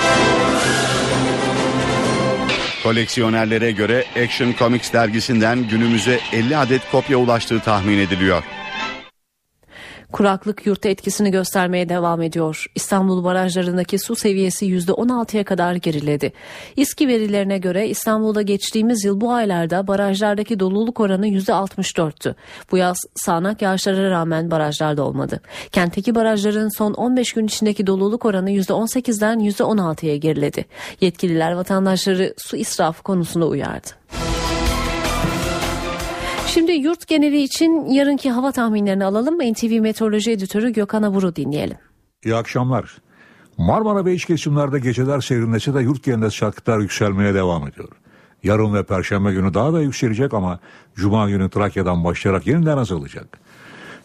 [2.82, 8.42] Koleksiyonerlere göre Action Comics dergisinden günümüze 50 adet kopya ulaştığı tahmin ediliyor.
[10.12, 12.66] Kuraklık yurtta etkisini göstermeye devam ediyor.
[12.74, 16.32] İstanbul barajlarındaki su seviyesi %16'ya kadar geriledi.
[16.76, 22.34] İSKİ verilerine göre İstanbul'da geçtiğimiz yıl bu aylarda barajlardaki doluluk oranı %64'tü.
[22.70, 25.40] Bu yaz sağanak yağışlara rağmen barajlarda olmadı.
[25.72, 30.64] Kentteki barajların son 15 gün içindeki doluluk oranı %18'den %16'ya geriledi.
[31.00, 33.88] Yetkililer vatandaşları su israfı konusunda uyardı.
[36.54, 39.52] Şimdi yurt geneli için yarınki hava tahminlerini alalım.
[39.52, 41.76] NTV Meteoroloji Editörü Gökhan Avur'u dinleyelim.
[42.24, 42.96] İyi akşamlar.
[43.58, 47.88] Marmara ve iç kesimlerde geceler serinlese de yurt genelinde sıcaklıklar yükselmeye devam ediyor.
[48.42, 50.58] Yarın ve perşembe günü daha da yükselecek ama
[50.94, 53.38] cuma günü Trakya'dan başlayarak yeniden azalacak.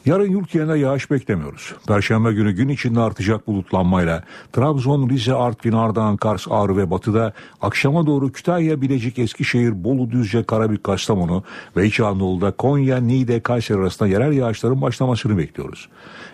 [0.07, 1.75] Yarın yurt genelinde yağış beklemiyoruz.
[1.87, 4.23] Perşembe günü gün içinde artacak bulutlanmayla
[4.53, 10.43] Trabzon, Rize, Artvin, Ardahan, Kars, Ağrı ve Batı'da akşama doğru Kütahya, Bilecik, Eskişehir, Bolu, Düzce,
[10.43, 11.43] Karabük, Kastamonu
[11.77, 15.89] ve İç Anadolu'da Konya, Niğde, Kayseri arasında yerel yağışların başlamasını bekliyoruz.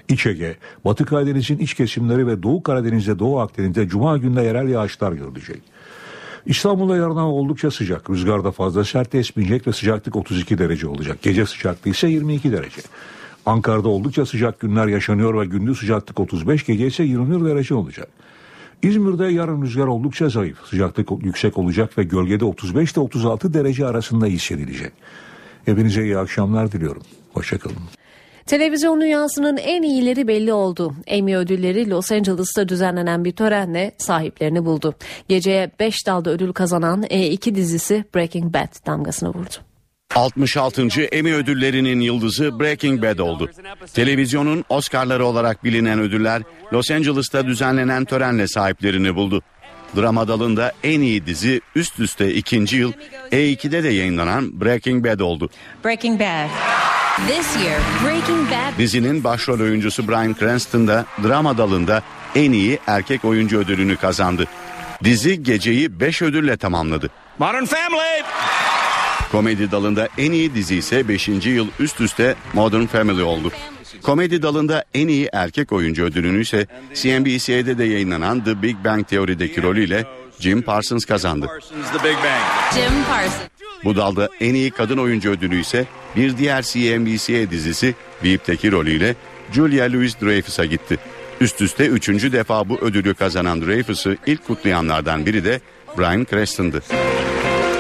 [0.10, 5.12] İç Ege, Batı Karadeniz'in iç kesimleri ve Doğu Karadeniz'de Doğu Akdeniz'de Cuma günde yerel yağışlar
[5.12, 5.62] görülecek.
[6.46, 8.10] İstanbul'da yarın hava oldukça sıcak.
[8.10, 11.18] Rüzgarda fazla sert esmeyecek ve sıcaklık 32 derece olacak.
[11.22, 12.82] Gece sıcaklığı ise 22 derece.
[13.46, 18.08] Ankara'da oldukça sıcak günler yaşanıyor ve gündüz sıcaklık 35, gece ise 21 derece olacak.
[18.84, 20.58] İzmir'de yarın rüzgar oldukça zayıf.
[20.66, 24.92] Sıcaklık yüksek olacak ve gölgede 35 ile 36 derece arasında hissedilecek.
[25.66, 27.02] Hepinize iyi akşamlar diliyorum.
[27.34, 27.76] Hoşçakalın.
[28.46, 30.94] Televizyon dünyasının en iyileri belli oldu.
[31.08, 34.96] Emmy ödülleri Los Angeles'ta düzenlenen bir törenle sahiplerini buldu.
[35.30, 39.73] Geceye 5 dalda ödül kazanan E2 dizisi Breaking Bad damgasını vurdu.
[40.16, 41.02] 66.
[41.12, 43.52] Emmy ödüllerinin yıldızı Breaking Bad oldu.
[43.94, 46.42] Televizyonun Oscar'ları olarak bilinen ödüller
[46.74, 49.42] Los Angeles'ta düzenlenen törenle sahiplerini buldu.
[49.96, 52.94] Drama dalında en iyi dizi üst üste ikinci yıl
[53.32, 55.50] E2'de de yayınlanan Breaking Bad oldu.
[55.86, 56.50] Breaking Bad.
[57.28, 62.02] This year, Breaking Bad Dizinin başrol oyuncusu Bryan Cranston da drama dalında
[62.36, 64.48] en iyi erkek oyuncu ödülünü kazandı.
[65.04, 67.10] Dizi geceyi 5 ödülle tamamladı.
[67.40, 68.24] Modern Family.
[69.34, 71.28] Komedi dalında en iyi dizi ise 5.
[71.28, 73.52] yıl üst üste Modern Family oldu.
[74.02, 79.64] Komedi dalında en iyi erkek oyuncu ödülünü ise CNBC'de de yayınlanan The Big Bang Teori'deki
[79.64, 80.06] rolüyle
[80.40, 81.48] Jim Parsons kazandı.
[82.74, 83.34] Jim Parsons.
[83.84, 85.86] Bu dalda en iyi kadın oyuncu ödülü ise
[86.16, 89.16] bir diğer CNBC dizisi Veep'teki rolüyle
[89.52, 90.98] Julia Louis-Dreyfus'a gitti.
[91.42, 95.62] Üst üste üçüncü defa bu ödülü kazanan Dreyfus'u ilk kutlayanlardan biri de
[95.98, 96.84] Bryan Cranston'dı.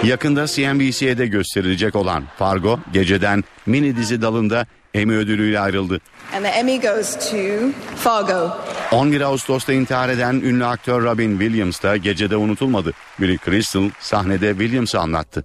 [0.03, 5.99] Yakında CNBC'de gösterilecek olan Fargo geceden mini dizi dalında Emmy ödülüyle ayrıldı.
[6.35, 7.37] And the Emmy goes to
[7.95, 8.57] Fargo.
[8.91, 12.91] 11 Ağustos'ta intihar eden ünlü aktör Robin Williams da gecede unutulmadı.
[13.21, 15.43] Billy Crystal sahnede Williams'ı anlattı.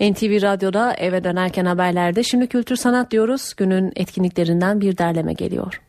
[0.00, 3.54] NTV Radyo'da eve dönerken haberlerde şimdi kültür sanat diyoruz.
[3.56, 5.80] Günün etkinliklerinden bir derleme geliyor.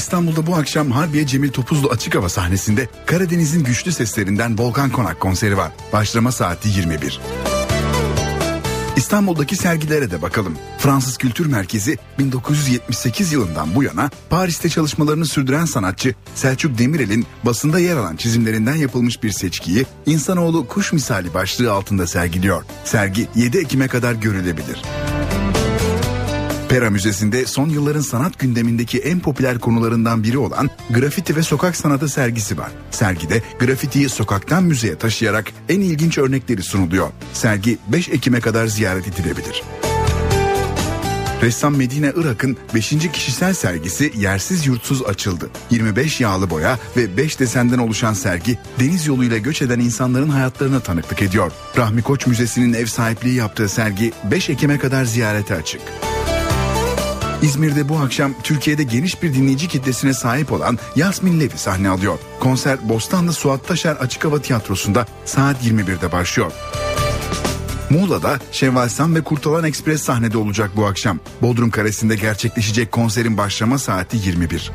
[0.00, 5.56] İstanbul'da bu akşam Harbiye Cemil Topuzlu açık hava sahnesinde Karadeniz'in güçlü seslerinden Volkan Konak konseri
[5.56, 5.72] var.
[5.92, 7.20] Başlama saati 21.
[8.96, 10.58] İstanbul'daki sergilere de bakalım.
[10.78, 17.96] Fransız Kültür Merkezi 1978 yılından bu yana Paris'te çalışmalarını sürdüren sanatçı Selçuk Demirel'in basında yer
[17.96, 22.62] alan çizimlerinden yapılmış bir seçkiyi İnsanoğlu Kuş Misali başlığı altında sergiliyor.
[22.84, 24.82] Sergi 7 Ekim'e kadar görülebilir.
[26.70, 32.08] Pera Müzesi'nde son yılların sanat gündemindeki en popüler konularından biri olan grafiti ve sokak sanatı
[32.08, 32.70] sergisi var.
[32.90, 37.08] Sergide grafitiyi sokaktan müzeye taşıyarak en ilginç örnekleri sunuluyor.
[37.32, 39.62] Sergi 5 Ekim'e kadar ziyaret edilebilir.
[41.42, 42.90] Ressam Medine Irak'ın 5.
[43.12, 45.50] kişisel sergisi Yersiz Yurtsuz açıldı.
[45.70, 51.22] 25 yağlı boya ve 5 desenden oluşan sergi deniz yoluyla göç eden insanların hayatlarına tanıklık
[51.22, 51.52] ediyor.
[51.76, 55.80] Rahmi Koç Müzesi'nin ev sahipliği yaptığı sergi 5 Ekim'e kadar ziyarete açık.
[57.42, 62.18] İzmir'de bu akşam Türkiye'de geniş bir dinleyici kitlesine sahip olan Yasmin Levi sahne alıyor.
[62.40, 66.52] Konser Bostanlı Suat Taşer Açık Hava Tiyatrosu'nda saat 21'de başlıyor.
[67.90, 71.18] Muğla'da Şevval Sam ve Kurtalan Ekspres sahnede olacak bu akşam.
[71.42, 74.72] Bodrum Karesi'nde gerçekleşecek konserin başlama saati 21.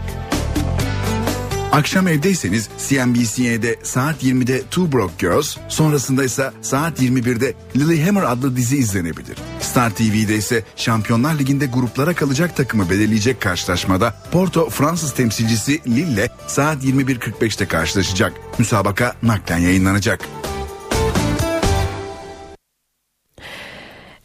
[1.75, 8.77] Akşam evdeyseniz CNBC'de saat 20'de Two Broke Girls, sonrasında ise saat 21'de Lilyhammer adlı dizi
[8.77, 9.37] izlenebilir.
[9.59, 16.83] Star TV'de ise Şampiyonlar Ligi'nde gruplara kalacak takımı belirleyecek karşılaşmada Porto Fransız temsilcisi Lille saat
[16.83, 18.33] 21.45'te karşılaşacak.
[18.59, 20.19] Müsabaka naklen yayınlanacak.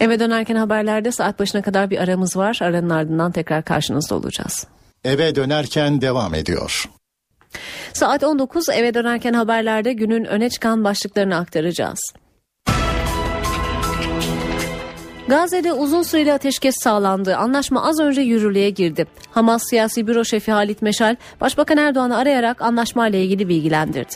[0.01, 2.59] Eve dönerken haberlerde saat başına kadar bir aramız var.
[2.63, 4.67] Aranın ardından tekrar karşınızda olacağız.
[5.05, 6.91] Eve dönerken devam ediyor.
[7.93, 12.01] Saat 19 eve dönerken haberlerde günün öne çıkan başlıklarını aktaracağız.
[15.29, 17.37] Gazze'de uzun süreli ateşkes sağlandı.
[17.37, 19.07] Anlaşma az önce yürürlüğe girdi.
[19.31, 24.15] Hamas siyasi büro şefi Halit Meşal, Başbakan Erdoğan'ı arayarak anlaşmayla ilgili bilgilendirdi.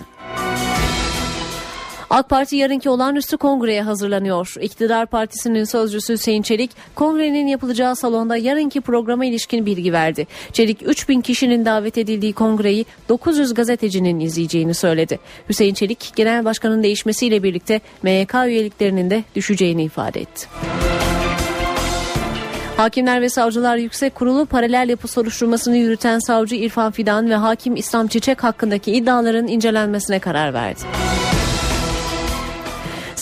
[2.15, 4.55] AK Parti yarınki olağanüstü kongreye hazırlanıyor.
[4.61, 10.27] İktidar Partisi'nin sözcüsü Hüseyin Çelik, kongrenin yapılacağı salonda yarınki programa ilişkin bilgi verdi.
[10.53, 15.19] Çelik 3000 kişinin davet edildiği kongreyi 900 gazetecinin izleyeceğini söyledi.
[15.49, 20.47] Hüseyin Çelik, genel başkanın değişmesiyle birlikte MYK üyeliklerinin de düşeceğini ifade etti.
[22.77, 28.07] Hakimler ve Savcılar Yüksek Kurulu paralel yapı soruşturmasını yürüten savcı İrfan Fidan ve hakim İslam
[28.07, 30.81] Çiçek hakkındaki iddiaların incelenmesine karar verdi.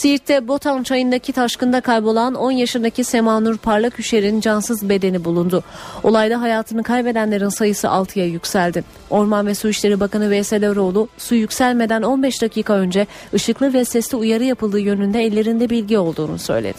[0.03, 5.65] Siirt'te Botan çayındaki taşkında kaybolan 10 yaşındaki Semanur Parlaküşer'in cansız bedeni bulundu.
[6.03, 8.85] Olayda hayatını kaybedenlerin sayısı 6'ya yükseldi.
[9.11, 14.17] Orman ve Su İşleri Bakanı Veysel Eroğlu su yükselmeden 15 dakika önce ışıklı ve sesli
[14.17, 16.79] uyarı yapıldığı yönünde ellerinde bilgi olduğunu söyledi.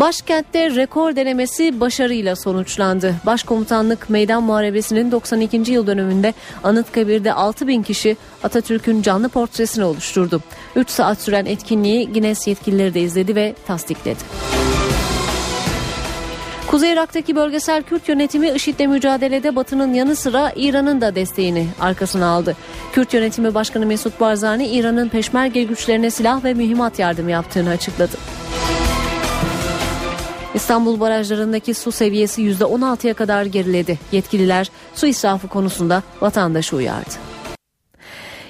[0.00, 3.14] Başkentte rekor denemesi başarıyla sonuçlandı.
[3.26, 5.72] Başkomutanlık Meydan Muharebesi'nin 92.
[5.72, 10.40] yıl dönümünde Anıtkabir'de 6 bin kişi Atatürk'ün canlı portresini oluşturdu.
[10.76, 14.18] 3 saat süren etkinliği Guinness yetkilileri de izledi ve tasdikledi.
[16.66, 22.56] Kuzey Irak'taki bölgesel Kürt yönetimi IŞİD'le mücadelede Batı'nın yanı sıra İran'ın da desteğini arkasına aldı.
[22.92, 28.16] Kürt yönetimi başkanı Mesut Barzani İran'ın peşmerge güçlerine silah ve mühimmat yardımı yaptığını açıkladı.
[30.54, 33.98] İstanbul barajlarındaki su seviyesi %16'ya kadar geriledi.
[34.12, 37.10] Yetkililer su israfı konusunda vatandaşı uyardı.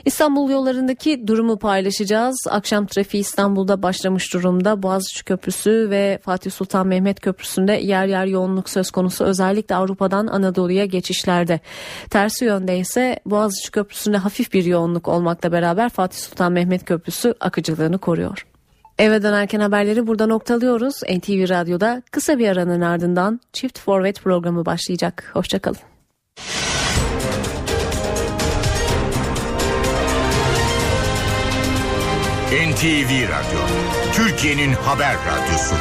[0.04, 2.36] İstanbul yollarındaki durumu paylaşacağız.
[2.50, 4.82] Akşam trafiği İstanbul'da başlamış durumda.
[4.82, 9.24] Boğaziçi Köprüsü ve Fatih Sultan Mehmet Köprüsü'nde yer yer yoğunluk söz konusu.
[9.24, 11.60] Özellikle Avrupa'dan Anadolu'ya geçişlerde.
[12.10, 17.98] Tersi yönde ise Boğaziçi Köprüsü'nde hafif bir yoğunluk olmakla beraber Fatih Sultan Mehmet Köprüsü akıcılığını
[17.98, 18.49] koruyor.
[19.00, 21.02] Eve dönerken haberleri burada noktalıyoruz.
[21.02, 25.30] NTV Radyo'da kısa bir aranın ardından Çift Forvet programı başlayacak.
[25.32, 25.78] Hoşçakalın.
[32.52, 33.60] NTV Radyo,
[34.12, 35.74] Türkiye'nin haber radyosu.